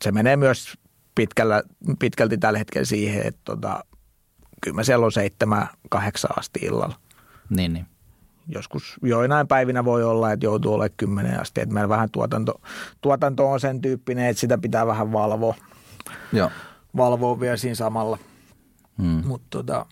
[0.00, 0.74] se menee myös
[1.14, 1.62] pitkällä,
[1.98, 3.84] pitkälti tällä hetkellä siihen, että tota,
[4.62, 6.96] kyllä mä siellä on seitsemän, kahdeksan asti illalla.
[7.50, 7.86] Niin, niin.
[8.48, 11.60] Joskus joinain päivinä voi olla, että joutuu olemaan kymmenen asti.
[11.60, 12.60] Että meillä vähän tuotanto,
[13.00, 15.54] tuotanto on sen tyyppinen, että sitä pitää vähän valvoa.
[16.32, 16.50] Joo.
[16.96, 18.18] Valvoa vielä siinä samalla.
[18.98, 19.26] Hmm.
[19.26, 19.86] Mutta tota,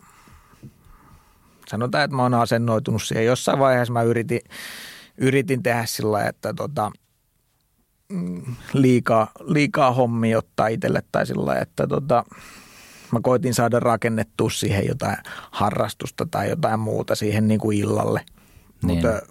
[1.71, 3.27] sanotaan, että mä oon asennoitunut siihen.
[3.27, 4.41] Jossain vaiheessa mä yritin,
[5.19, 6.91] yritin tehdä sillä että tota,
[8.73, 12.25] liikaa, liikaa hommia ottaa itselle tai sillä että tota,
[13.13, 15.17] mä koitin saada rakennettua siihen jotain
[15.51, 18.21] harrastusta tai jotain muuta siihen niin kuin illalle.
[18.83, 18.97] Niin.
[18.97, 19.23] Mutta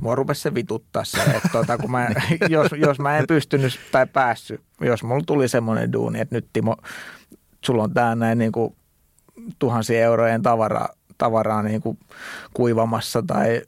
[0.00, 2.08] mua rupesi se vituttaa se, että tuota, kun mä,
[2.48, 6.76] jos, jos mä en pystynyt tai päässyt, jos mulla tuli semmoinen duuni, että nyt Timo,
[7.64, 8.76] sulla on tää näin niin kuin
[9.58, 11.98] tuhansien eurojen tavara, tavaraa niin kuin
[12.54, 13.62] kuivamassa tai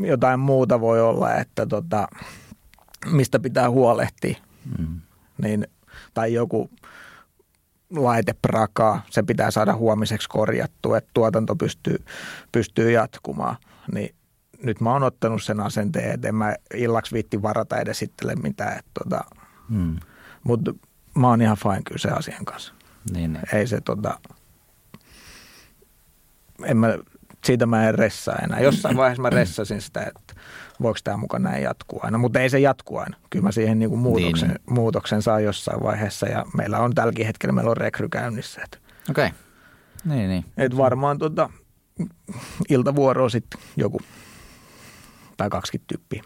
[0.00, 2.08] jotain muuta voi olla, että tota,
[3.10, 4.36] mistä pitää huolehtia.
[4.78, 5.00] Mm.
[5.42, 5.66] Niin,
[6.14, 6.70] tai joku
[7.90, 12.04] laite prakaa, se pitää saada huomiseksi korjattua, että tuotanto pystyy,
[12.52, 13.56] pystyy jatkumaan.
[13.92, 14.14] Niin
[14.62, 18.78] nyt mä oon ottanut sen asenteen, että en mä illaksi viitti varata edes itselle mitään.
[18.78, 19.24] Että tota,
[19.68, 19.96] mm.
[20.44, 20.74] Mutta
[21.14, 22.74] mä oon ihan fine kyllä se asian kanssa.
[23.12, 23.44] Niin, niin.
[23.54, 24.20] Ei se tota,
[26.64, 26.98] en mä,
[27.44, 28.60] siitä mä en ressaa enää.
[28.60, 30.34] Jossain vaiheessa mä ressasin sitä, että
[30.82, 33.16] voiko tämä mukaan näin jatkuu aina, mutta ei se jatku aina.
[33.30, 34.60] Kyllä mä siihen niinku muutoksen, niin.
[34.70, 38.60] muutoksen saa jossain vaiheessa ja meillä on tälläkin hetkellä, meillä on rekry käynnissä.
[39.10, 39.38] Okei, okay.
[40.04, 40.44] niin, niin.
[40.56, 41.50] Et varmaan tota,
[42.68, 44.00] iltavuoroa sitten joku
[45.36, 46.22] tai 20 tyyppiä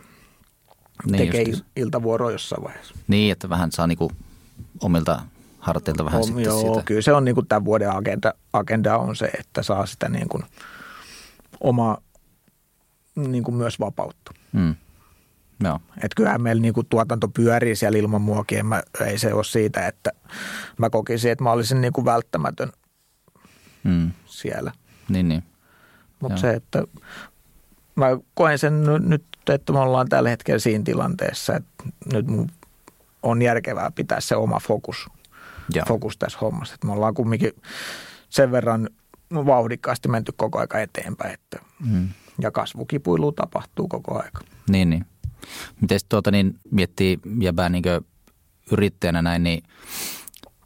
[1.06, 1.64] niin tekee just.
[1.76, 2.94] iltavuoroa jossain vaiheessa.
[3.08, 4.12] Niin, että vähän saa niinku
[4.80, 5.20] omilta
[5.68, 6.82] harteilta vähän on, sitten joo, siitä.
[6.82, 10.40] kyllä se on niinku tämän vuoden agenda, agenda on se, että saa sitä niinku
[11.60, 11.98] omaa
[13.16, 14.34] niinku myös vapautta.
[14.52, 14.74] Mm.
[15.62, 15.80] No.
[15.96, 18.66] Että kyllähän meillä niinku tuotanto pyörii siellä ilman muakin.
[18.66, 20.10] Mä, ei se ole siitä, että
[20.78, 22.72] mä kokisin, että mä olisin niinku välttämätön
[23.84, 24.10] mm.
[24.26, 24.72] siellä.
[25.08, 25.42] Niin, niin.
[26.20, 26.82] Mutta se, että
[27.94, 32.50] mä koen sen nyt, että me ollaan tällä hetkellä siinä tilanteessa, että nyt mun
[33.22, 35.06] on järkevää pitää se oma fokus,
[35.88, 36.74] fokus tässä hommassa.
[36.74, 37.52] Että me ollaan kumminkin
[38.28, 38.88] sen verran
[39.34, 42.08] vauhdikkaasti menty koko aika eteenpäin, että mm.
[42.40, 44.40] ja kasvukipuilu tapahtuu koko aika.
[44.68, 45.06] Niin, niin.
[45.80, 47.82] Miten tuota niin miettii jäbää niin
[48.72, 49.62] yrittäjänä näin, niin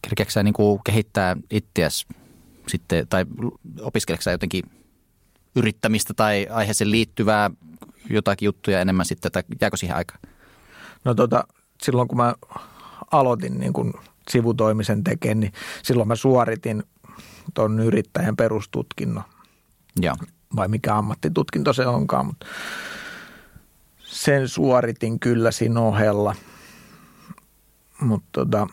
[0.03, 2.07] kerkeekö niin kehittää itseäsi
[2.69, 3.27] sitten, tai
[3.81, 4.65] opiskeleeko jotenkin
[5.57, 7.51] yrittämistä tai aiheeseen liittyvää
[8.11, 10.21] jotakin juttuja enemmän sitten, tai jääkö siihen aikaan?
[11.05, 11.45] No tota,
[11.83, 12.35] silloin kun mä
[13.13, 13.95] aloitin niin kun
[14.33, 16.83] sivutoimisen tekemään, niin silloin mä suoritin
[17.55, 19.25] tuon yrittäjän perustutkinnon.
[20.01, 20.15] Ja.
[20.57, 22.47] Vai mikä ammattitutkinto se onkaan, mutta
[23.99, 26.35] sen suoritin kyllä siinä ohella.
[28.01, 28.67] Mutta tota,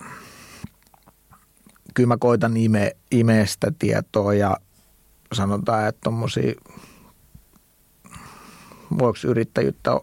[1.93, 4.57] kyllä mä koitan ime, imeestä tietoa ja
[5.33, 6.53] sanotaan, että tuommoisia,
[8.99, 9.99] voiko yrittäjyyttä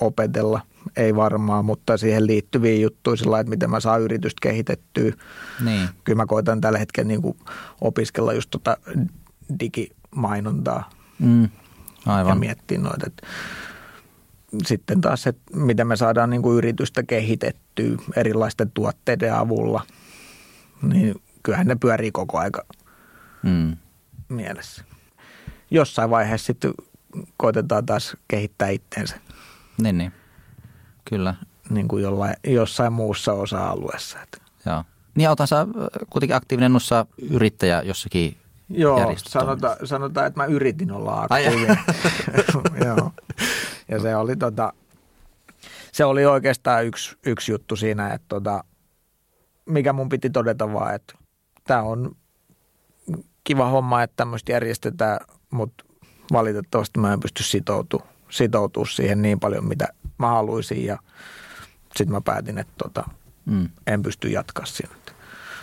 [0.00, 0.60] opetella–
[0.96, 5.12] ei varmaan, mutta siihen liittyviä juttuja sillä että miten mä saan yritystä kehitettyä.
[5.64, 5.88] Niin.
[6.04, 7.38] Kyllä mä koitan tällä hetkellä niin kuin
[7.80, 8.76] opiskella just tota
[9.60, 11.48] digimainontaa mm.
[12.06, 12.28] Aivan.
[12.28, 13.06] ja miettiä noita.
[13.06, 13.26] Että
[14.66, 19.82] sitten taas, että miten me saadaan niin kuin yritystä kehitettyä erilaisten tuotteiden avulla,
[20.82, 22.64] niin kyllähän ne pyörii koko aika
[23.42, 23.76] mm.
[24.28, 24.84] mielessä.
[25.70, 26.74] Jossain vaiheessa sitten
[27.36, 29.16] koitetaan taas kehittää itteensä.
[29.82, 30.12] Niin, niin.
[31.10, 31.34] Kyllä.
[31.70, 34.18] Niin kuin jollain, jossain muussa osa-alueessa.
[34.66, 34.84] Joo.
[35.14, 35.66] Niin otan sä
[36.10, 38.36] kuitenkin aktiivinen nussa yrittäjä jossakin
[38.68, 41.78] Joo, sanota, sanotaan, että mä yritin olla aktiivinen.
[42.86, 43.12] Joo.
[43.88, 44.72] Ja se oli, tota,
[45.92, 48.64] se oli oikeastaan yksi, yksi juttu siinä, että tota,
[49.66, 51.14] mikä mun piti todeta vaan, että
[51.64, 52.16] tämä on
[53.44, 55.18] kiva homma, että tämmöistä järjestetään,
[55.50, 55.84] mutta
[56.32, 60.98] valitettavasti mä en pysty sitoutumaan sitoutua siihen niin paljon, mitä mä haluaisin ja
[61.96, 63.04] sitten mä päätin, että tota,
[63.44, 63.68] mm.
[63.86, 64.94] en pysty jatkaa siinä.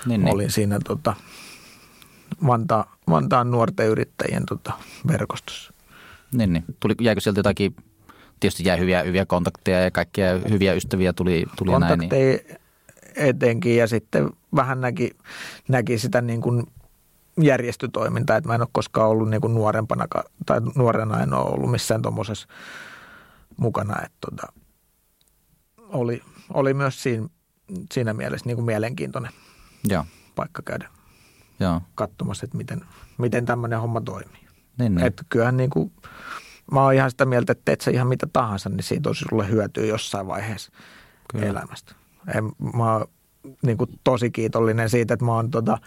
[0.05, 0.33] Niin, niin.
[0.33, 1.15] Olin siinä tota,
[2.47, 4.73] Vanta, Vantaan nuorten yrittäjien tota,
[5.07, 5.73] verkostossa.
[6.33, 6.63] Niin, niin.
[6.79, 7.75] Tuli, jäikö sieltä jotakin,
[8.39, 12.39] tietysti jäi hyviä, hyviä kontakteja ja kaikkia hyviä ystäviä tuli, tuli Kontakteja näin.
[12.47, 12.57] Niin.
[13.15, 15.11] etenkin ja sitten vähän näki,
[15.67, 16.63] näki sitä niin kuin
[17.41, 20.07] järjestötoimintaa, että mä en ole koskaan ollut niin kuin nuorempana
[20.45, 22.47] tai nuorena en ole ollut missään tuommoisessa
[23.57, 24.53] mukana, että tota,
[25.77, 26.21] oli,
[26.53, 27.27] oli myös siinä,
[27.91, 29.31] siinä mielessä niin kuin mielenkiintoinen
[29.89, 30.05] Joo.
[30.35, 30.89] paikka käydä
[31.59, 31.81] Joo.
[31.95, 32.81] katsomassa, että miten,
[33.17, 34.47] miten tämmöinen homma toimii.
[34.79, 35.07] Niin, niin.
[35.07, 35.91] Että kyllähän niin kuin,
[36.71, 39.49] mä oon ihan sitä mieltä, että teet sä ihan mitä tahansa, niin siitä olisi sulle
[39.49, 40.71] hyötyä jossain vaiheessa
[41.31, 41.45] Kyllä.
[41.45, 41.95] elämästä.
[42.35, 42.43] En,
[42.77, 43.07] mä oon
[43.61, 45.77] niin kuin tosi kiitollinen siitä, että mä oon tota,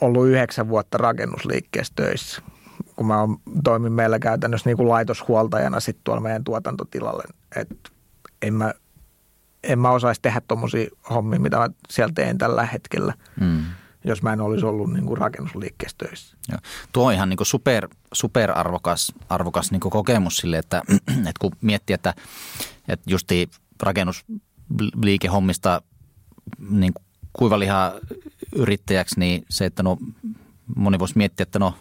[0.00, 2.42] ollut yhdeksän vuotta rakennusliikkeessä töissä
[2.96, 3.14] kun mä
[3.64, 7.22] toimin meillä käytännössä niin kuin laitoshuoltajana sitten tuolla meidän tuotantotilalle,
[7.56, 7.90] että
[8.42, 8.74] en mä,
[9.62, 13.62] en mä osaisi tehdä tuommoisia hommia, mitä mä siellä teen tällä hetkellä, mm.
[14.04, 16.36] jos mä en olisi ollut niin kuin rakennusliikkeessä töissä.
[16.48, 16.58] Joo.
[16.92, 21.32] Tuo on ihan niin kuin super, super arvokas, arvokas niin kuin kokemus sille, että, että
[21.40, 22.14] kun miettii, että,
[22.88, 23.50] että justi
[23.82, 25.82] rakennusliikehommista
[26.70, 26.92] niin
[27.32, 27.92] kuivaliha
[28.54, 29.98] yrittäjäksi, niin se, että no
[30.76, 31.74] moni voisi miettiä, että no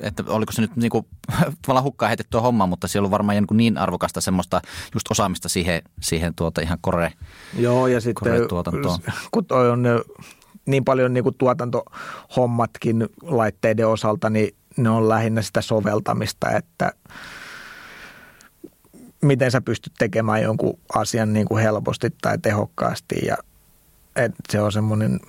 [0.00, 1.06] että oliko se nyt niinku,
[1.62, 4.60] tavallaan hukkaan heitettyä hommaa, mutta siellä on varmaan niin, niin arvokasta semmoista
[4.94, 7.12] just osaamista siihen, siihen tuota ihan kore
[7.58, 8.30] Joo, ja sitten
[9.30, 9.84] kun toi on
[10.66, 16.92] niin paljon niin kuin tuotantohommatkin laitteiden osalta, niin ne on lähinnä sitä soveltamista, että
[19.22, 23.36] miten sä pystyt tekemään jonkun asian niin kuin helposti tai tehokkaasti ja
[24.16, 25.20] että se on semmoinen,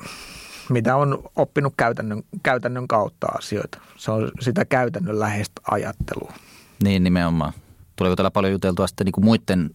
[0.70, 3.82] mitä on oppinut käytännön, käytännön kautta asioita.
[3.98, 6.34] Se on sitä käytännön läheistä ajattelua.
[6.84, 7.54] Niin, nimenomaan.
[7.96, 9.70] Tuleeko täällä paljon juteltua sitten niin kuin muiden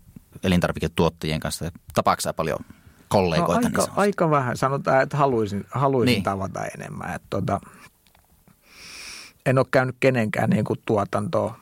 [0.44, 1.72] elintarviketuottajien kanssa?
[1.94, 2.58] Tapaako paljon
[3.08, 3.68] kollegoita?
[3.68, 4.56] No, aika, aika vähän.
[4.56, 6.22] Sanotaan, että haluaisin, haluaisin niin.
[6.22, 7.14] tavata enemmän.
[7.14, 7.60] Että tota,
[9.46, 11.60] en ole käynyt kenenkään niin kuin tuotantoa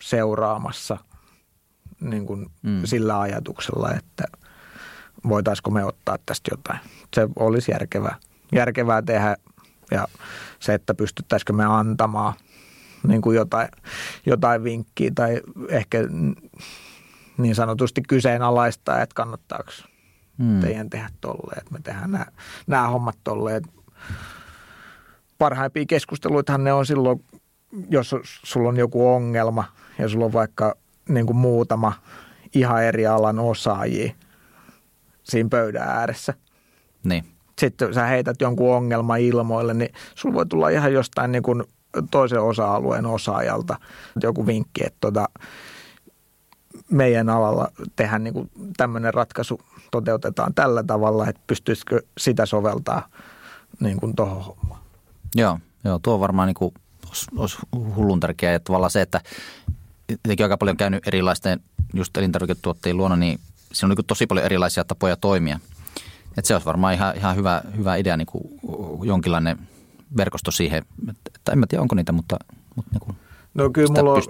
[0.00, 0.96] seuraamassa
[2.00, 2.80] niin kuin mm.
[2.84, 4.24] sillä ajatuksella, että
[5.28, 6.80] voitaisiko me ottaa tästä jotain.
[7.14, 8.16] Se olisi järkevää,
[8.52, 9.36] järkevää tehdä
[9.90, 10.08] ja
[10.58, 12.34] se, että pystyttäisikö me antamaan
[13.08, 13.68] niin kuin jotain,
[14.26, 15.98] jotain vinkkiä tai ehkä
[17.38, 19.70] niin sanotusti kyseenalaistaa, että kannattaako
[20.38, 20.60] mm.
[20.60, 22.26] teidän tehdä tolleen, että me tehdään nämä,
[22.66, 23.62] nämä hommat tolleen.
[25.38, 27.24] Parhaimpia keskusteluitahan ne on silloin,
[27.90, 29.64] jos sulla on joku ongelma
[29.98, 30.74] ja sulla on vaikka
[31.08, 31.92] niin kuin muutama
[32.54, 34.12] ihan eri alan osaajia
[35.22, 36.34] siinä pöydän ääressä.
[37.04, 37.24] Niin.
[37.60, 41.64] Sitten sä heität jonkun ongelma ilmoille, niin sulla voi tulla ihan jostain niin kuin
[42.10, 43.76] toisen osa-alueen osaajalta
[44.22, 45.28] joku vinkki, että tota,
[46.90, 53.08] meidän alalla tehdään niin tämmöinen ratkaisu toteutetaan tällä tavalla, että pystyisikö sitä soveltaa
[53.80, 54.80] niin kuin tuohon hommaan.
[55.34, 56.74] Joo, joo, tuo on varmaan niin kuin,
[57.36, 58.52] olisi, hullun tärkeää.
[58.52, 59.20] Ja tavallaan se, että
[60.08, 61.60] itsekin aika paljon käynyt erilaisten
[61.94, 63.40] just elintarviketuottajien luona, niin
[63.72, 65.60] siinä on niin tosi paljon erilaisia tapoja toimia.
[66.38, 68.44] Et se olisi varmaan ihan, ihan hyvä, hyvä idea, niin kuin
[69.02, 69.58] jonkinlainen
[70.16, 70.84] verkosto siihen.
[71.34, 72.36] Että en mä tiedä, onko niitä, mutta,
[72.76, 73.16] mutta niin kuin
[73.54, 74.22] No kyllä mulla on,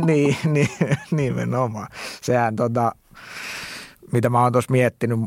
[0.06, 0.68] niin, niin,
[1.10, 1.88] nimenomaan.
[2.22, 2.92] Sehän tota,
[4.12, 5.20] mitä mä oon tuossa miettinyt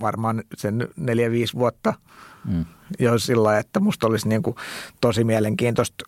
[0.00, 1.94] varmaan sen neljä, viisi vuotta
[2.44, 2.64] mm.
[2.98, 4.56] jo sillä että musta olisi niin kuin
[5.00, 6.04] tosi mielenkiintoista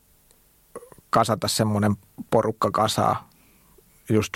[1.11, 1.97] kasata semmoinen
[2.31, 3.31] porukka kasaa
[4.09, 4.33] just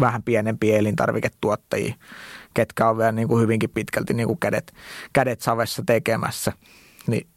[0.00, 1.94] vähän pienempiä elintarviketuottajia,
[2.56, 4.74] ketkä on vielä niin kuin hyvinkin pitkälti niin kuin kädet,
[5.12, 6.52] kädet savessa tekemässä.
[7.06, 7.28] Niin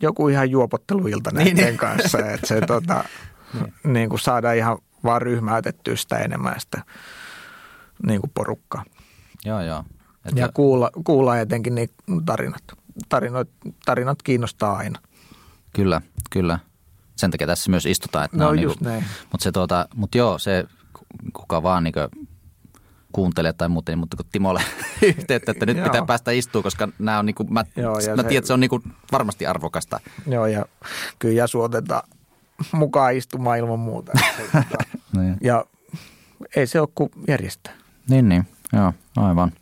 [0.00, 1.76] joku ihan juopotteluilta näiden niin, niin.
[1.76, 3.04] kanssa, että se tota,
[3.54, 3.92] niin.
[3.92, 6.82] niin kuin saadaan ihan vaan ryhmäytettyä sitä enemmän sitä
[8.06, 8.84] niin kuin porukkaa.
[9.44, 9.84] Joo, joo.
[10.24, 10.40] Että...
[10.40, 11.90] Ja kuulla, kuulla etenkin niin
[12.24, 12.64] tarinat.
[13.08, 13.48] tarinat.
[13.84, 14.98] Tarinat kiinnostaa aina.
[15.72, 16.58] Kyllä, kyllä.
[17.16, 18.24] Sen takia tässä myös istutaan.
[18.24, 20.64] Että no just niin kuin, Mutta, se, tuota, mutta joo, se
[21.32, 21.94] kuka vaan niin
[23.14, 24.62] kuuntelee tai muuten, niin mutta kun Timolle
[25.02, 28.14] yhteyttä, että nyt pitää päästä istumaan, koska nämä on niin kuin, mä, Joo, mä se,
[28.14, 30.00] tiedän, että se on niin kuin varmasti arvokasta.
[30.26, 30.66] Joo, ja
[31.18, 32.08] kyllä Jasu otetaan
[32.72, 34.12] mukaan istumaan ilman muuta.
[35.16, 35.36] niin.
[35.40, 35.64] Ja
[36.56, 37.72] ei se ole kuin järjestää.
[38.10, 38.46] Niin, niin.
[38.72, 39.52] Joo, aivan.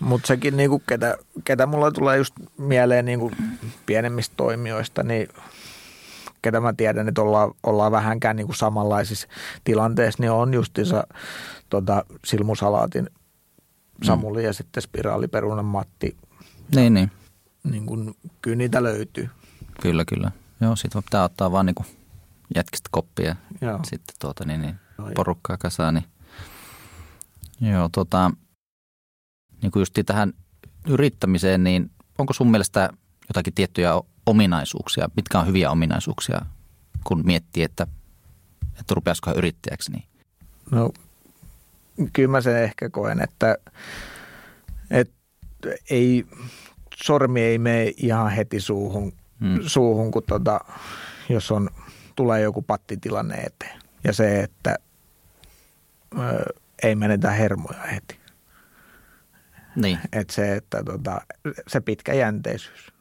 [0.00, 3.32] Mutta sekin, niinku, ketä, ketä mulla tulee just mieleen niinku
[3.86, 5.28] pienemmistä toimijoista, niin
[6.42, 9.28] ketä mä tiedän, että ollaan, ollaan vähänkään niinku samanlaisissa
[9.64, 11.06] tilanteissa, niin on justiinsa
[11.70, 13.10] tota, Silmusalaatin
[14.02, 14.44] Samuli mm.
[14.44, 16.16] ja sitten Spiraaliperunan Matti.
[16.74, 17.10] Niin, niin.
[17.64, 19.30] niin kun, kyllä niitä löytyy.
[19.80, 20.30] Kyllä, kyllä.
[20.60, 21.86] Joo, siitä pitää ottaa vaan niin
[22.54, 24.74] jätkistä koppia ja sitten tuota, niin, niin,
[25.14, 25.94] porukkaa kasaan.
[25.94, 26.04] Niin.
[27.72, 28.30] Joo, tota,
[29.62, 30.32] niin kuin just tähän
[30.86, 32.90] yrittämiseen, niin onko sun mielestä
[33.28, 33.92] jotakin tiettyjä
[34.26, 35.08] ominaisuuksia?
[35.16, 36.40] Mitkä on hyviä ominaisuuksia,
[37.04, 37.86] kun miettii, että,
[38.80, 39.92] että rupeaisiko yrittäjäksi?
[39.92, 40.04] Niin?
[40.70, 40.92] No
[42.12, 43.58] kyllä mä sen ehkä koen, että,
[44.90, 45.14] että
[45.90, 46.26] ei,
[46.94, 49.58] sormi ei mene ihan heti suuhun, hmm.
[49.66, 50.60] suuhun kun tota,
[51.28, 51.70] jos on,
[52.16, 53.80] tulee joku pattitilanne eteen.
[54.04, 54.76] Ja se, että
[56.18, 58.20] ö, ei menetä hermoja heti.
[59.76, 59.98] Niin.
[60.12, 61.20] Et se, että tota,
[61.66, 62.91] se pitkäjänteisyys.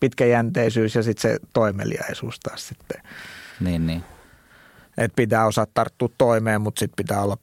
[0.00, 3.02] Pitkäjänteisyys ja sitten se toimeliaisuus taas sitten.
[3.60, 4.04] Niin, niin.
[4.98, 7.36] Et pitää osaa tarttua toimeen, mutta sitten pitää olla,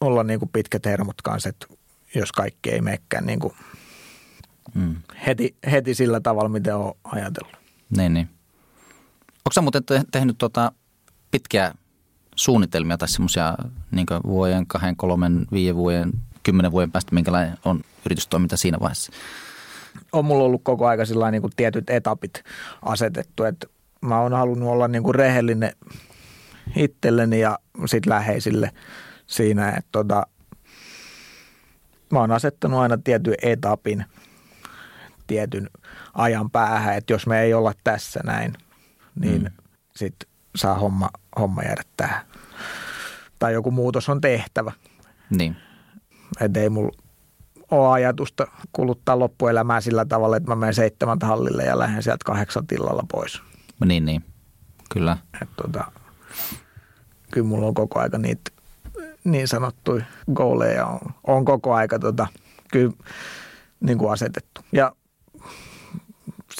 [0.00, 1.66] olla niinku pitkät hermot kanssa, että
[2.14, 3.54] jos kaikki ei menekään niinku
[4.74, 4.96] mm.
[5.26, 7.56] heti, heti sillä tavalla, miten on ajatellut.
[7.96, 8.28] Niin, niin.
[9.26, 9.82] Onko sä muuten
[10.12, 10.72] tehnyt tota
[11.30, 11.74] pitkiä
[12.36, 13.54] suunnitelmia tai semmoisia
[13.90, 16.12] niin vuoden, kahden, kolmen, viiden vuoden,
[16.42, 19.12] kymmenen vuoden päästä, minkälainen on yritystoiminta siinä vaiheessa?
[20.12, 22.44] On mulla ollut koko aika sillä niin kuin tietyt etapit
[22.82, 23.66] asetettu, että
[24.00, 25.72] mä oon halunnut olla niin kuin rehellinen
[26.76, 28.70] itselleni ja sit läheisille
[29.26, 30.26] siinä, että tota,
[32.12, 34.04] mä oon asettanut aina tietyn etapin
[35.26, 35.70] tietyn
[36.14, 38.52] ajan päähän, että jos me ei olla tässä näin,
[39.20, 39.50] niin mm.
[39.96, 42.26] sitten saa homma, homma jäädä tähän.
[43.38, 44.72] Tai joku muutos on tehtävä.
[45.30, 45.56] Niin.
[46.40, 46.96] Että ei mulla
[47.70, 52.66] ole ajatusta kuluttaa loppuelämää sillä tavalla, että mä menen seitsemän hallille ja lähden sieltä kahdeksan
[52.66, 53.42] tilalla pois.
[53.84, 54.24] Niin, niin.
[54.92, 55.16] Kyllä.
[55.42, 55.92] Et tota,
[57.30, 58.50] kyllä mulla on koko aika niitä
[59.24, 60.04] niin sanottuja
[60.34, 62.26] gooleja on, on koko aika tota,
[62.72, 62.92] kyllä
[63.80, 64.60] niin kuin asetettu.
[64.72, 64.92] Ja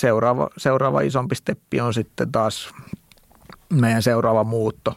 [0.01, 2.71] seuraava, seuraava isompi steppi on sitten taas
[3.73, 4.95] meidän seuraava muutto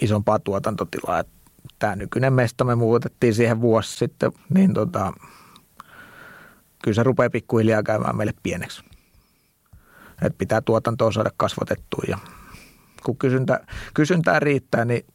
[0.00, 1.24] isompaa tuotantotilaa.
[1.84, 5.12] Tämä nykyinen mesta me muutettiin siihen vuosi sitten, niin tota,
[6.82, 8.84] kyllä se rupeaa pikkuhiljaa käymään meille pieneksi.
[10.22, 12.18] Et pitää tuotantoa saada kasvatettua ja
[13.04, 13.60] kun kysyntä,
[13.94, 15.06] kysyntää riittää, niin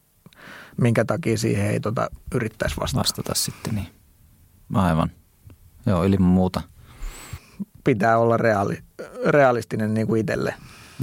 [0.81, 2.99] minkä takia siihen ei tota yrittäisi vastata.
[2.99, 3.87] Vastata sitten, niin.
[4.73, 5.11] Aivan.
[5.85, 6.61] Joo, ilman muuta.
[7.83, 8.79] Pitää olla reaali,
[9.25, 10.55] realistinen niin kuin itselle.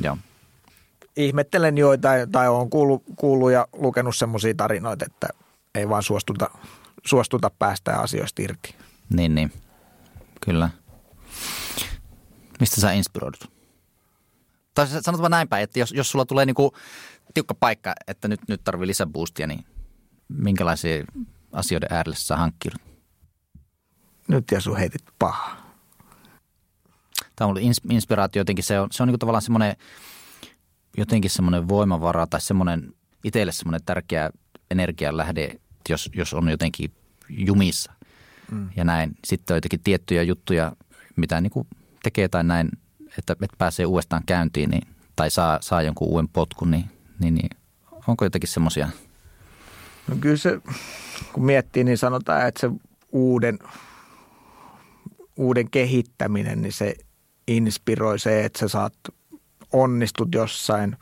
[0.03, 0.19] Joo.
[1.17, 5.29] Ihmettelen joitain, tai olen kuullut, kuullut ja lukenut semmoisia tarinoita, että
[5.77, 6.51] ei vaan suostuta,
[7.05, 8.75] suostuta päästä asioista irti.
[9.13, 9.53] Niin, niin.
[10.41, 10.71] Kyllä.
[12.61, 13.51] Mistä sä inspiroidut?
[14.75, 16.73] Tai sanot vaan näin päin, että jos, jos sulla tulee niinku
[17.35, 19.65] tiukka paikka, että nyt, nyt tarvii lisäboostia, niin
[20.29, 21.05] minkälaisia
[21.53, 22.81] asioiden äärelle sä hankkiudut?
[24.29, 25.57] Nyt ja sun heitit paha.
[27.37, 29.77] Tämä on ollut inspiraatio jotenkin, se on, se on niin tavallaan semmoinen
[30.97, 32.93] jotenkin semmoinen voimavara tai semmoinen
[33.25, 34.31] itselle semmoinen tärkeä
[34.71, 35.61] energianlähde,
[35.93, 36.91] jos, jos on jotenkin
[37.29, 37.93] jumissa
[38.51, 38.69] mm.
[38.77, 39.17] ja näin.
[39.25, 40.73] Sitten on jotenkin tiettyjä juttuja,
[41.17, 41.67] mitä niin kuin
[42.03, 42.69] tekee tai näin,
[43.19, 46.85] että, että pääsee uudestaan käyntiin niin, tai saa, saa jonkun uuden potkun, niin,
[47.19, 47.51] niin, niin
[48.07, 48.89] onko jotenkin semmoisia?
[50.09, 50.61] No kyllä se,
[51.33, 52.71] kun miettii, niin sanotaan, että se
[53.13, 53.59] uuden,
[55.37, 56.95] uuden kehittäminen, niin se
[57.49, 58.95] inspiroi se, että sä saat
[59.73, 60.97] onnistut jossain,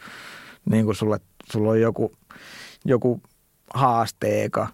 [0.70, 1.20] niin kuin sulle,
[1.53, 2.16] sulla on joku,
[2.85, 3.20] joku
[3.75, 4.68] haasteeka,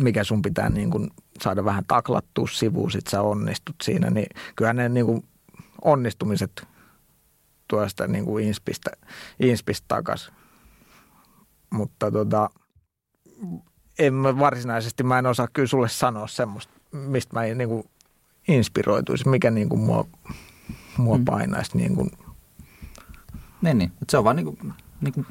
[0.00, 1.10] mikä sun pitää niin kuin
[1.42, 4.26] saada vähän taklattua sivuun, sit sä onnistut siinä, niin
[4.56, 5.24] kyllä ne niin kuin
[5.84, 6.66] onnistumiset
[7.68, 8.90] tuo sitä niin kuin inspistä,
[9.40, 10.34] inspistä takaisin.
[11.70, 12.50] Mutta tota,
[13.98, 17.84] en mä varsinaisesti, mä en osaa kyllä sulle sanoa semmoista, mistä mä niin kuin
[18.48, 20.06] inspiroituisi, mikä niin kuin mua,
[20.96, 21.24] mua mm.
[21.24, 22.10] painaisi niin kuin.
[23.62, 23.92] Niin, niin.
[24.08, 25.26] se on vaan niin kuin, niin kuin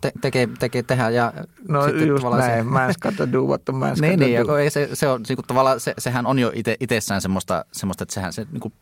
[0.00, 1.10] te, tekee, tekee tehdä.
[1.10, 1.32] Ja
[1.68, 4.56] no sitten just näin, se, man's got do what the man's niin, niin, do.
[4.56, 8.02] Ei, se, se on niin kuin, tavallaan, se, sehän on jo ite, itsessään semmoista, semmoista,
[8.02, 8.74] että sehän se niin kuin,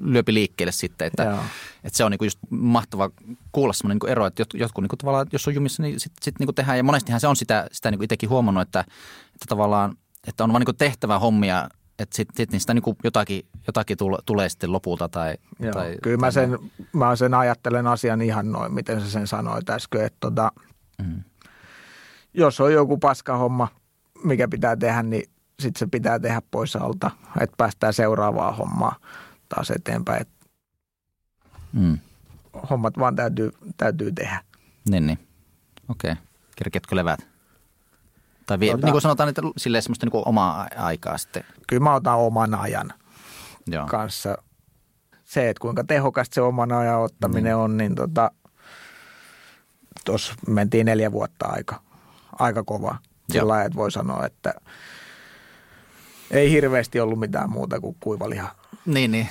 [0.00, 1.38] lyöpi liikkeelle sitten, että,
[1.84, 3.10] että se on niin kuin just mahtava
[3.52, 6.38] kuulla semmoinen niin ero, että jotkut niin kuin, tavallaan, jos on jumissa, niin sitten sit,
[6.38, 8.80] niin kuin tehdään ja monestihan se on sitä, sitä niin kuin itsekin huomannut, että,
[9.26, 9.96] että tavallaan,
[10.26, 14.48] että on vaan niin tehtävä hommia että sitten sit niistä niin jotakin, jotakin tule, tulee
[14.48, 15.08] sitten lopulta.
[15.08, 16.58] Tai, Joo, tai, kyllä mä sen,
[16.92, 20.52] mä sen ajattelen asian ihan noin, miten sä sen sanoit äsken, että tota,
[21.02, 21.22] mm.
[22.34, 23.68] jos on joku paskahomma,
[24.24, 25.30] mikä pitää tehdä, niin
[25.60, 28.96] sitten se pitää tehdä pois alta, että päästään seuraavaa hommaa
[29.48, 30.26] taas eteenpäin.
[31.72, 31.98] Mm.
[32.70, 34.40] Hommat vaan täytyy, täytyy tehdä.
[34.88, 35.18] Niin, niin.
[35.88, 36.12] Okei.
[36.12, 36.24] Okay.
[36.56, 37.31] Kerketkö levät?
[38.46, 41.44] Tai vie, tota, niin kuin sanotaan, että silleen semmoista niin omaa aikaa sitten.
[41.68, 42.92] Kyllä mä otan oman ajan
[43.66, 43.86] Joo.
[43.86, 44.36] kanssa.
[45.24, 47.60] Se, että kuinka tehokasta se oman ajan ottaminen mm.
[47.62, 48.30] on, niin tota,
[50.04, 51.80] tuossa mentiin neljä vuotta aika,
[52.38, 52.96] aika kova.
[53.32, 54.54] Sillä lailla, että voi sanoa, että
[56.30, 58.54] ei hirveästi ollut mitään muuta kuin kuivaliha.
[58.86, 59.28] Niin, niin.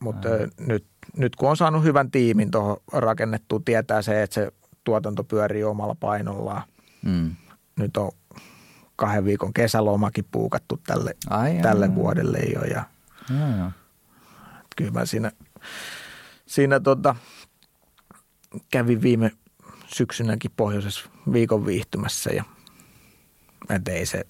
[0.00, 0.28] Mutta
[0.58, 4.52] nyt, nyt kun on saanut hyvän tiimin tuohon rakennettua, tietää se, että se
[4.84, 6.62] tuotanto pyörii omalla painollaan.
[7.02, 7.36] Mm.
[7.80, 8.10] Nyt on
[8.96, 11.94] kahden viikon kesälomakin puukattu tälle, Ai, tälle jaa.
[11.94, 12.60] vuodelle jo.
[12.60, 12.84] Ja
[13.38, 13.72] jaa, jaa.
[14.76, 15.32] Kyllä mä siinä,
[16.46, 17.16] siinä tota,
[18.70, 19.30] kävin viime
[19.86, 22.44] syksynäkin pohjoisessa viikon viihtymässä ja
[23.68, 24.24] et ei se,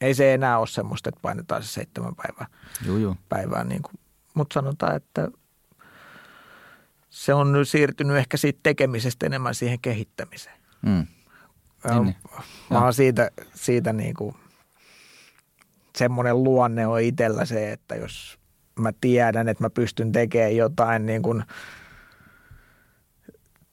[0.00, 2.46] ei se enää ole semmoista, että painetaan se seitsemän päivää.
[2.86, 3.16] Juu, juu.
[3.28, 3.94] päivää niin kuin.
[4.34, 5.28] Mutta sanotaan, että
[7.10, 10.56] se on nyt siirtynyt ehkä siitä tekemisestä enemmän siihen kehittämiseen.
[10.82, 11.06] Mm.
[11.84, 12.16] Niin, niin.
[12.70, 14.34] Mä oon siitä, siitä niin kuin,
[15.96, 18.38] semmoinen luonne on itsellä se, että jos
[18.78, 21.44] mä tiedän, että mä pystyn tekemään jotain niin kuin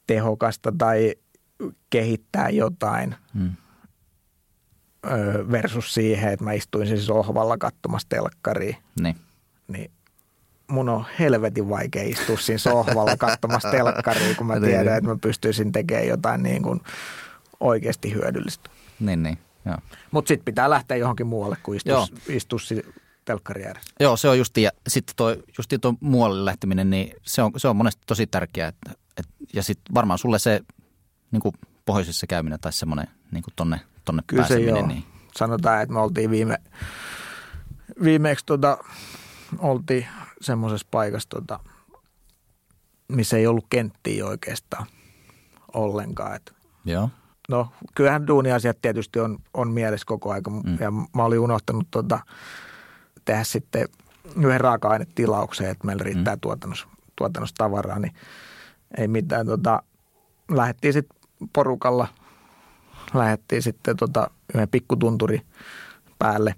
[0.08, 1.16] tehokasta tai
[1.90, 3.52] kehittää jotain hmm.
[5.52, 8.78] versus siihen, että mä istuin sohvalla katsomassa telkkaria.
[9.02, 9.16] Niin.
[9.68, 9.92] niin
[10.68, 14.98] mun on helvetin vaikea istua siinä sohvalla katsomassa telkkaria, kun mä niin, tiedän, niin.
[14.98, 16.82] että mä pystyisin tekemään jotain niin kuin–
[17.60, 18.70] oikeasti hyödyllistä.
[19.00, 19.38] Niin, niin.
[20.12, 22.60] Mutta sitten pitää lähteä johonkin muualle kuin istua, istua
[23.26, 23.94] telkkari ääressä.
[24.00, 27.68] Joo, se on justi, ja sitten tuo, justi tuo muualle lähteminen, niin se on, se
[27.68, 28.68] on monesti tosi tärkeää.
[28.68, 30.62] Että, et, ja sitten varmaan sulle se
[31.32, 34.84] niin kuin pohjoisessa käyminen tai semmoinen niin kuin tonne, tonne Kyllä pääseminen.
[34.84, 34.88] Se.
[34.88, 35.04] Niin...
[35.38, 36.58] Sanotaan, että me oltiin viime,
[38.04, 38.78] viimeksi tota,
[39.58, 40.08] oltiin
[40.42, 41.60] semmoisessa paikassa, tota,
[43.08, 44.88] missä ei ollut kenttiä oikeastaan
[45.74, 46.36] ollenkaan.
[46.36, 46.54] Et,
[46.86, 47.10] Joo.
[47.50, 50.50] No, kyllähän duuniasiat tietysti on, on mielessä koko aika.
[50.50, 50.78] Mm.
[50.80, 52.20] Ja mä olin unohtanut tota,
[53.26, 53.88] tehdä sitten
[54.38, 56.40] yhden raaka-ainetilauksen, että meillä riittää mm.
[56.40, 58.14] tuotannossa, tuotannossa tavaraa, niin
[58.98, 59.46] ei mitään.
[59.46, 59.84] Tota,
[60.52, 61.18] lähdettiin sitten
[61.54, 62.08] porukalla,
[63.14, 65.42] lähdettiin sitten tota, yhden pikkutunturi
[66.20, 66.56] päälle,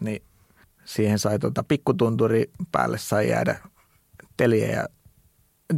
[0.00, 0.22] niin
[0.84, 3.58] siihen sai tota, pikkutunturi päälle sai jäädä
[4.36, 4.86] Telie ja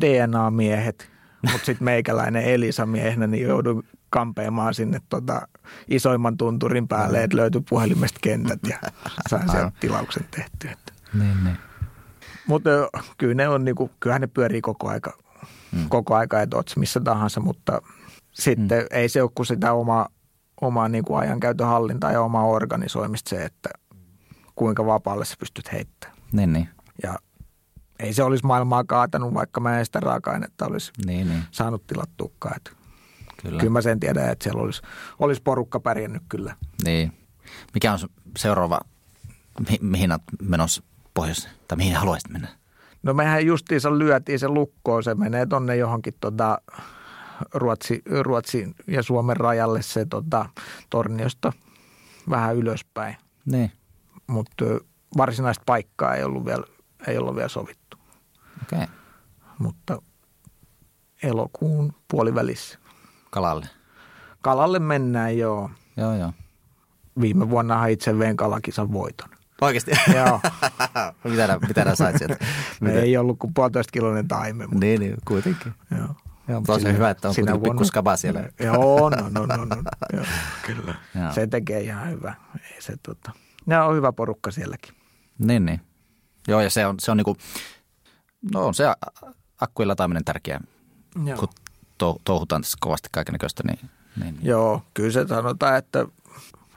[0.00, 1.10] DNA-miehet,
[1.42, 5.48] mutta sitten meikäläinen Elisa miehenä, niin joudun kampeamaan sinne tota,
[5.88, 8.78] isoimman tunturin päälle, että löytyi puhelimesta kentät ja
[9.28, 10.76] sain sen tilauksen tehtyä.
[11.14, 11.56] Niin, niin.
[12.46, 12.70] Mutta
[13.18, 15.18] kyllä ne on, niinku, kyllähän ne pyörii koko aika,
[15.72, 15.88] mm.
[15.88, 17.82] koko aika, että oot missä tahansa, mutta
[18.32, 18.86] sitten mm.
[18.90, 20.08] ei se ole kuin sitä omaa,
[20.60, 23.70] omaa niinku ajankäytön hallintaa ja omaa organisoimista se, että
[24.54, 26.18] kuinka vapaalle sä pystyt heittämään.
[26.32, 26.68] Niin, niin.
[27.02, 27.18] Ja
[27.98, 31.42] ei se olisi maailmaa kaatanut, vaikka mä en sitä raaka-ainetta olisi niin, niin.
[31.50, 32.60] saanut tilattuukaan.
[33.42, 33.60] Kyllä.
[33.60, 34.82] kyllä mä sen tiedän, että siellä olisi,
[35.18, 36.56] olisi porukka pärjännyt kyllä.
[36.84, 37.12] Niin.
[37.74, 37.98] Mikä on
[38.38, 38.80] seuraava,
[39.70, 40.82] mi- mihin olet menossa
[41.14, 42.48] pohjois, tai mihin haluaisit mennä?
[43.02, 46.58] No mehän justiinsa lyötiin se lukkoon, se menee tonne johonkin tota
[47.54, 50.48] Ruotsi, Ruotsin ja Suomen rajalle se tota,
[50.90, 51.52] Torniosta
[52.30, 53.16] vähän ylöspäin.
[53.46, 53.72] Niin.
[54.26, 54.64] Mutta
[55.16, 56.64] varsinaista paikkaa ei ollut vielä,
[57.06, 57.96] ei ollut vielä sovittu.
[58.62, 58.86] Okay.
[59.58, 60.02] Mutta
[61.22, 62.78] elokuun puolivälissä.
[63.32, 63.66] Kalalle?
[64.42, 65.70] Kalalle mennään, joo.
[65.96, 66.32] Joo, joo.
[67.20, 69.28] Viime vuonna itse vein kalakisan voiton.
[69.60, 69.90] Oikeasti?
[70.16, 70.40] Joo.
[71.24, 72.36] mitä, nää, mitä nää sait sieltä?
[72.80, 73.00] Mitä?
[73.00, 74.66] Ei ollut kuin puolitoista kiloinen taime.
[74.66, 74.80] Mutta...
[74.80, 75.74] Niin, niin, kuitenkin.
[75.90, 76.08] Joo.
[76.48, 78.40] Joo, mutta on hyvä, että on kuitenkin pikku skaba siellä.
[78.64, 79.76] Joo, no, no, no, no.
[80.12, 80.24] Joo,
[80.66, 80.94] kyllä.
[81.20, 81.32] Joo.
[81.32, 82.34] Se tekee ihan hyvä.
[82.74, 83.32] Ei se, tota...
[83.66, 84.94] Ne on hyvä porukka sielläkin.
[85.38, 85.80] Niin, niin.
[86.48, 87.36] Joo, ja se on, se on niinku,
[88.54, 88.84] no on se
[89.60, 90.60] akkujen lataaminen tärkeä,
[91.24, 91.38] Joo.
[91.38, 91.48] kun
[92.24, 93.62] touhutaan tässä kovasti kaikenlaista.
[93.66, 93.90] Niin,
[94.20, 94.38] niin.
[94.42, 96.06] Joo, kyllä se sanotaan, että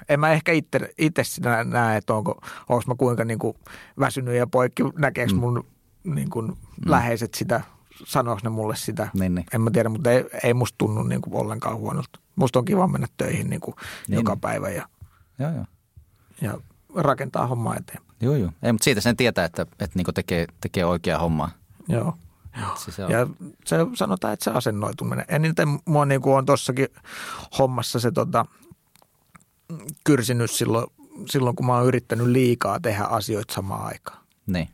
[0.10, 0.52] en mä ehkä
[0.98, 3.58] itse, sinä näe, että onko, onko mä kuinka niin kuin
[4.00, 5.40] väsynyt ja poikki, näkeekö mm.
[5.40, 5.66] mun
[6.04, 6.56] niin kuin mm.
[6.86, 7.62] läheiset sitä,
[8.06, 9.10] sanoiko ne mulle sitä.
[9.14, 9.46] Niin, niin.
[9.54, 12.20] En mä tiedä, mutta ei, ei musta tunnu niin kuin ollenkaan huonolta.
[12.36, 13.76] Musta on kiva mennä töihin niin kuin
[14.08, 14.16] niin.
[14.16, 14.88] joka päivä ja,
[15.40, 15.66] joo, joo.
[16.42, 16.58] ja
[16.96, 18.02] rakentaa hommaa eteen.
[18.22, 18.52] Joo, joo.
[18.64, 21.50] Ei, mutta siitä sen tietää, että, että niin tekee, tekee oikeaa hommaa.
[21.88, 22.18] Joo.
[22.62, 22.76] Joo.
[22.78, 23.12] Se on.
[23.12, 23.28] Ja
[23.66, 25.26] se sanotaan, että se asennoituminen.
[25.28, 26.88] Eniten mua niin kuin on tuossakin
[27.60, 28.46] hommassa se tota,
[30.04, 30.88] kyrsinyt silloin,
[31.30, 34.18] silloin, kun mä oon yrittänyt liikaa tehdä asioita samaan aikaan.
[34.48, 34.70] Niin.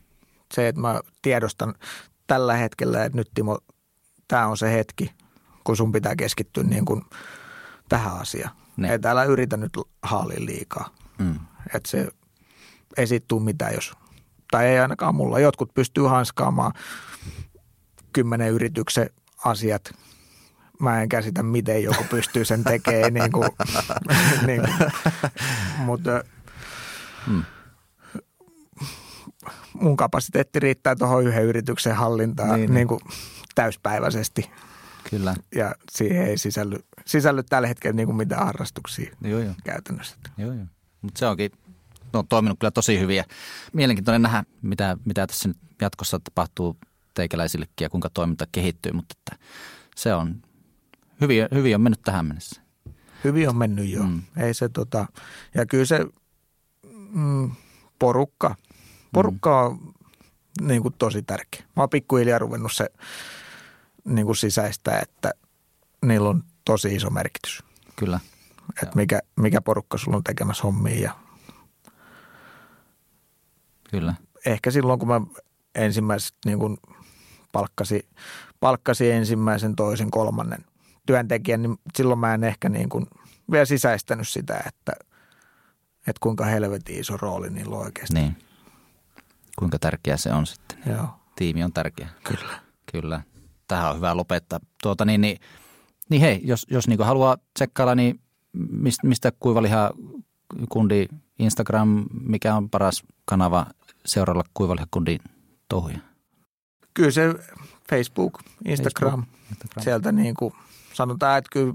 [0.54, 1.74] Se, että mä tiedostan
[2.26, 3.58] tällä hetkellä, että nyt Timo,
[4.28, 5.12] tämä on se hetki,
[5.64, 7.02] kun sun pitää keskittyä niin kuin
[7.88, 8.56] tähän asiaan.
[8.76, 8.92] Niin.
[8.92, 9.72] Että älä yritä nyt
[10.02, 10.90] haalia liikaa.
[11.18, 11.38] Mm.
[11.74, 12.08] Että se
[12.96, 13.92] ei siitä tule mitään, jos,
[14.50, 15.40] tai ei ainakaan mulla.
[15.40, 16.72] Jotkut pystyy hanskaamaan
[18.12, 19.10] kymmenen yrityksen
[19.44, 19.94] asiat.
[20.80, 23.48] Mä en käsitä, miten joku pystyy sen tekemään, niin kuin,
[24.46, 24.92] niin kuin.
[25.78, 26.24] mutta
[27.26, 27.42] hmm.
[29.74, 32.74] mun kapasiteetti riittää tuohon yhden yrityksen hallintaan niin, niin.
[32.74, 33.00] niin kuin
[33.54, 34.50] täyspäiväisesti.
[35.10, 35.34] Kyllä.
[35.54, 39.54] Ja siihen ei sisälly, sisälly tällä hetkellä niin kuin mitään harrastuksia joo, joo.
[39.64, 40.16] käytännössä.
[40.38, 40.66] Joo, joo.
[41.02, 41.50] Mutta se onkin
[42.12, 43.24] on toiminut kyllä tosi hyviä.
[43.72, 46.76] Mielenkiintoinen nähdä, mitä, mitä tässä nyt jatkossa tapahtuu
[47.14, 49.44] teikäläisillekin ja kuinka toiminta kehittyy, mutta että
[49.96, 50.42] se on,
[51.20, 52.62] hyvin, hyvin on mennyt tähän mennessä.
[53.24, 54.02] Hyvin on mennyt jo.
[54.02, 54.22] Mm.
[54.36, 55.06] Ei se tota,
[55.54, 56.06] ja kyllä se
[57.12, 57.50] mm,
[57.98, 58.54] porukka,
[59.12, 59.74] porukka mm.
[59.74, 59.94] on
[60.60, 61.62] niin kuin tosi tärkeä.
[61.76, 62.86] Mä oon pikkuhiljaa ruvennut se
[64.04, 65.32] niin kuin sisäistä, että
[66.04, 67.62] niillä on tosi iso merkitys.
[67.96, 68.20] Kyllä.
[68.82, 71.16] Että mikä, mikä porukka sulla on tekemässä hommia ja
[73.92, 74.14] Kyllä.
[74.46, 75.20] Ehkä silloin, kun mä
[75.74, 76.76] ensimmäiset niin kuin
[77.52, 78.08] palkkasi,
[78.60, 80.64] palkkasi ensimmäisen, toisen, kolmannen
[81.06, 83.06] työntekijän, niin silloin mä en ehkä niin kuin
[83.50, 84.92] vielä sisäistänyt sitä, että,
[85.98, 88.14] että kuinka helvetin iso rooli niillä on oikeasti.
[88.14, 88.36] Niin.
[89.58, 90.78] Kuinka tärkeä se on sitten.
[90.86, 91.08] Joo.
[91.36, 92.08] Tiimi on tärkeä.
[92.24, 92.60] Kyllä.
[92.92, 93.22] Kyllä.
[93.68, 94.60] Tähän on hyvä lopettaa.
[94.82, 95.40] Tuota, niin, niin,
[96.08, 98.20] niin hei, jos, jos niin haluaa tsekkailla, niin
[99.02, 99.90] mistä, kuivaliha
[100.68, 101.06] kundi
[101.38, 103.66] Instagram, mikä on paras kanava
[104.06, 105.18] seuralla kuivalihakundi
[105.68, 105.98] touhuja?
[106.94, 107.34] Kyllä se
[107.90, 109.84] Facebook, Instagram, Facebook, Instagram.
[109.84, 110.54] sieltä niin kuin
[110.92, 111.74] sanotaan, että kyllä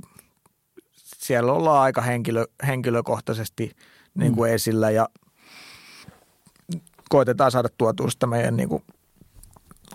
[0.97, 3.75] siellä ollaan aika henkilö, henkilökohtaisesti
[4.15, 4.55] niin kuin mm.
[4.55, 5.09] esillä ja
[7.09, 8.83] koitetaan saada tuotua sitä meidän niin kuin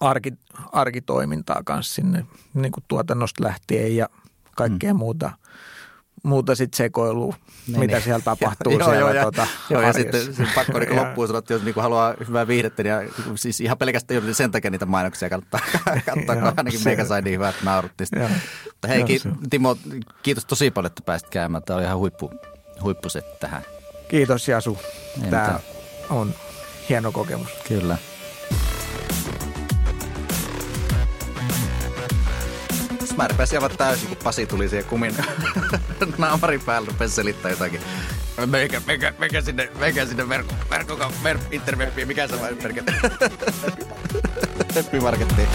[0.00, 0.32] arki,
[0.72, 4.08] arkitoimintaa kanssa sinne niin kuin tuotannosta lähtien ja
[4.56, 4.98] kaikkea mm.
[4.98, 5.30] muuta–
[6.22, 7.34] muuta sitten sekoilua,
[7.66, 8.02] niin, mitä niin.
[8.02, 11.38] siellä tapahtuu joo, siellä joo, ja, tuota, joo, ja sitten se pakko niin loppuun sanoa,
[11.38, 15.60] että jos niin haluaa hyvää viihdettä, niin siis ihan pelkästään sen takia niitä mainoksia kannattaa
[16.06, 17.92] katsoa, kun ainakin se, meikä sai niin hyvät naurut
[18.64, 19.76] Mutta hei, ki- Timo,
[20.22, 21.62] kiitos tosi paljon, että pääsit käymään.
[21.62, 22.30] Tämä oli ihan huippu,
[22.82, 23.62] huippuset tähän.
[24.08, 24.78] Kiitos Jasu.
[25.30, 25.60] Tämä
[26.10, 26.34] on
[26.88, 27.48] hieno kokemus.
[27.68, 27.96] Kyllä.
[33.16, 35.16] Mä rupesin aivan täysin, kun Pasi tuli siihen kumin
[36.18, 37.80] naamarin päälle, rupesi selittää jotakin.
[38.46, 42.84] Meikä, meikä, meikä sinne, meikä sinne verkko, verkko, verkko, interwebbiin, mikä se vai merkit?
[44.76, 45.48] Webbimarkettiin.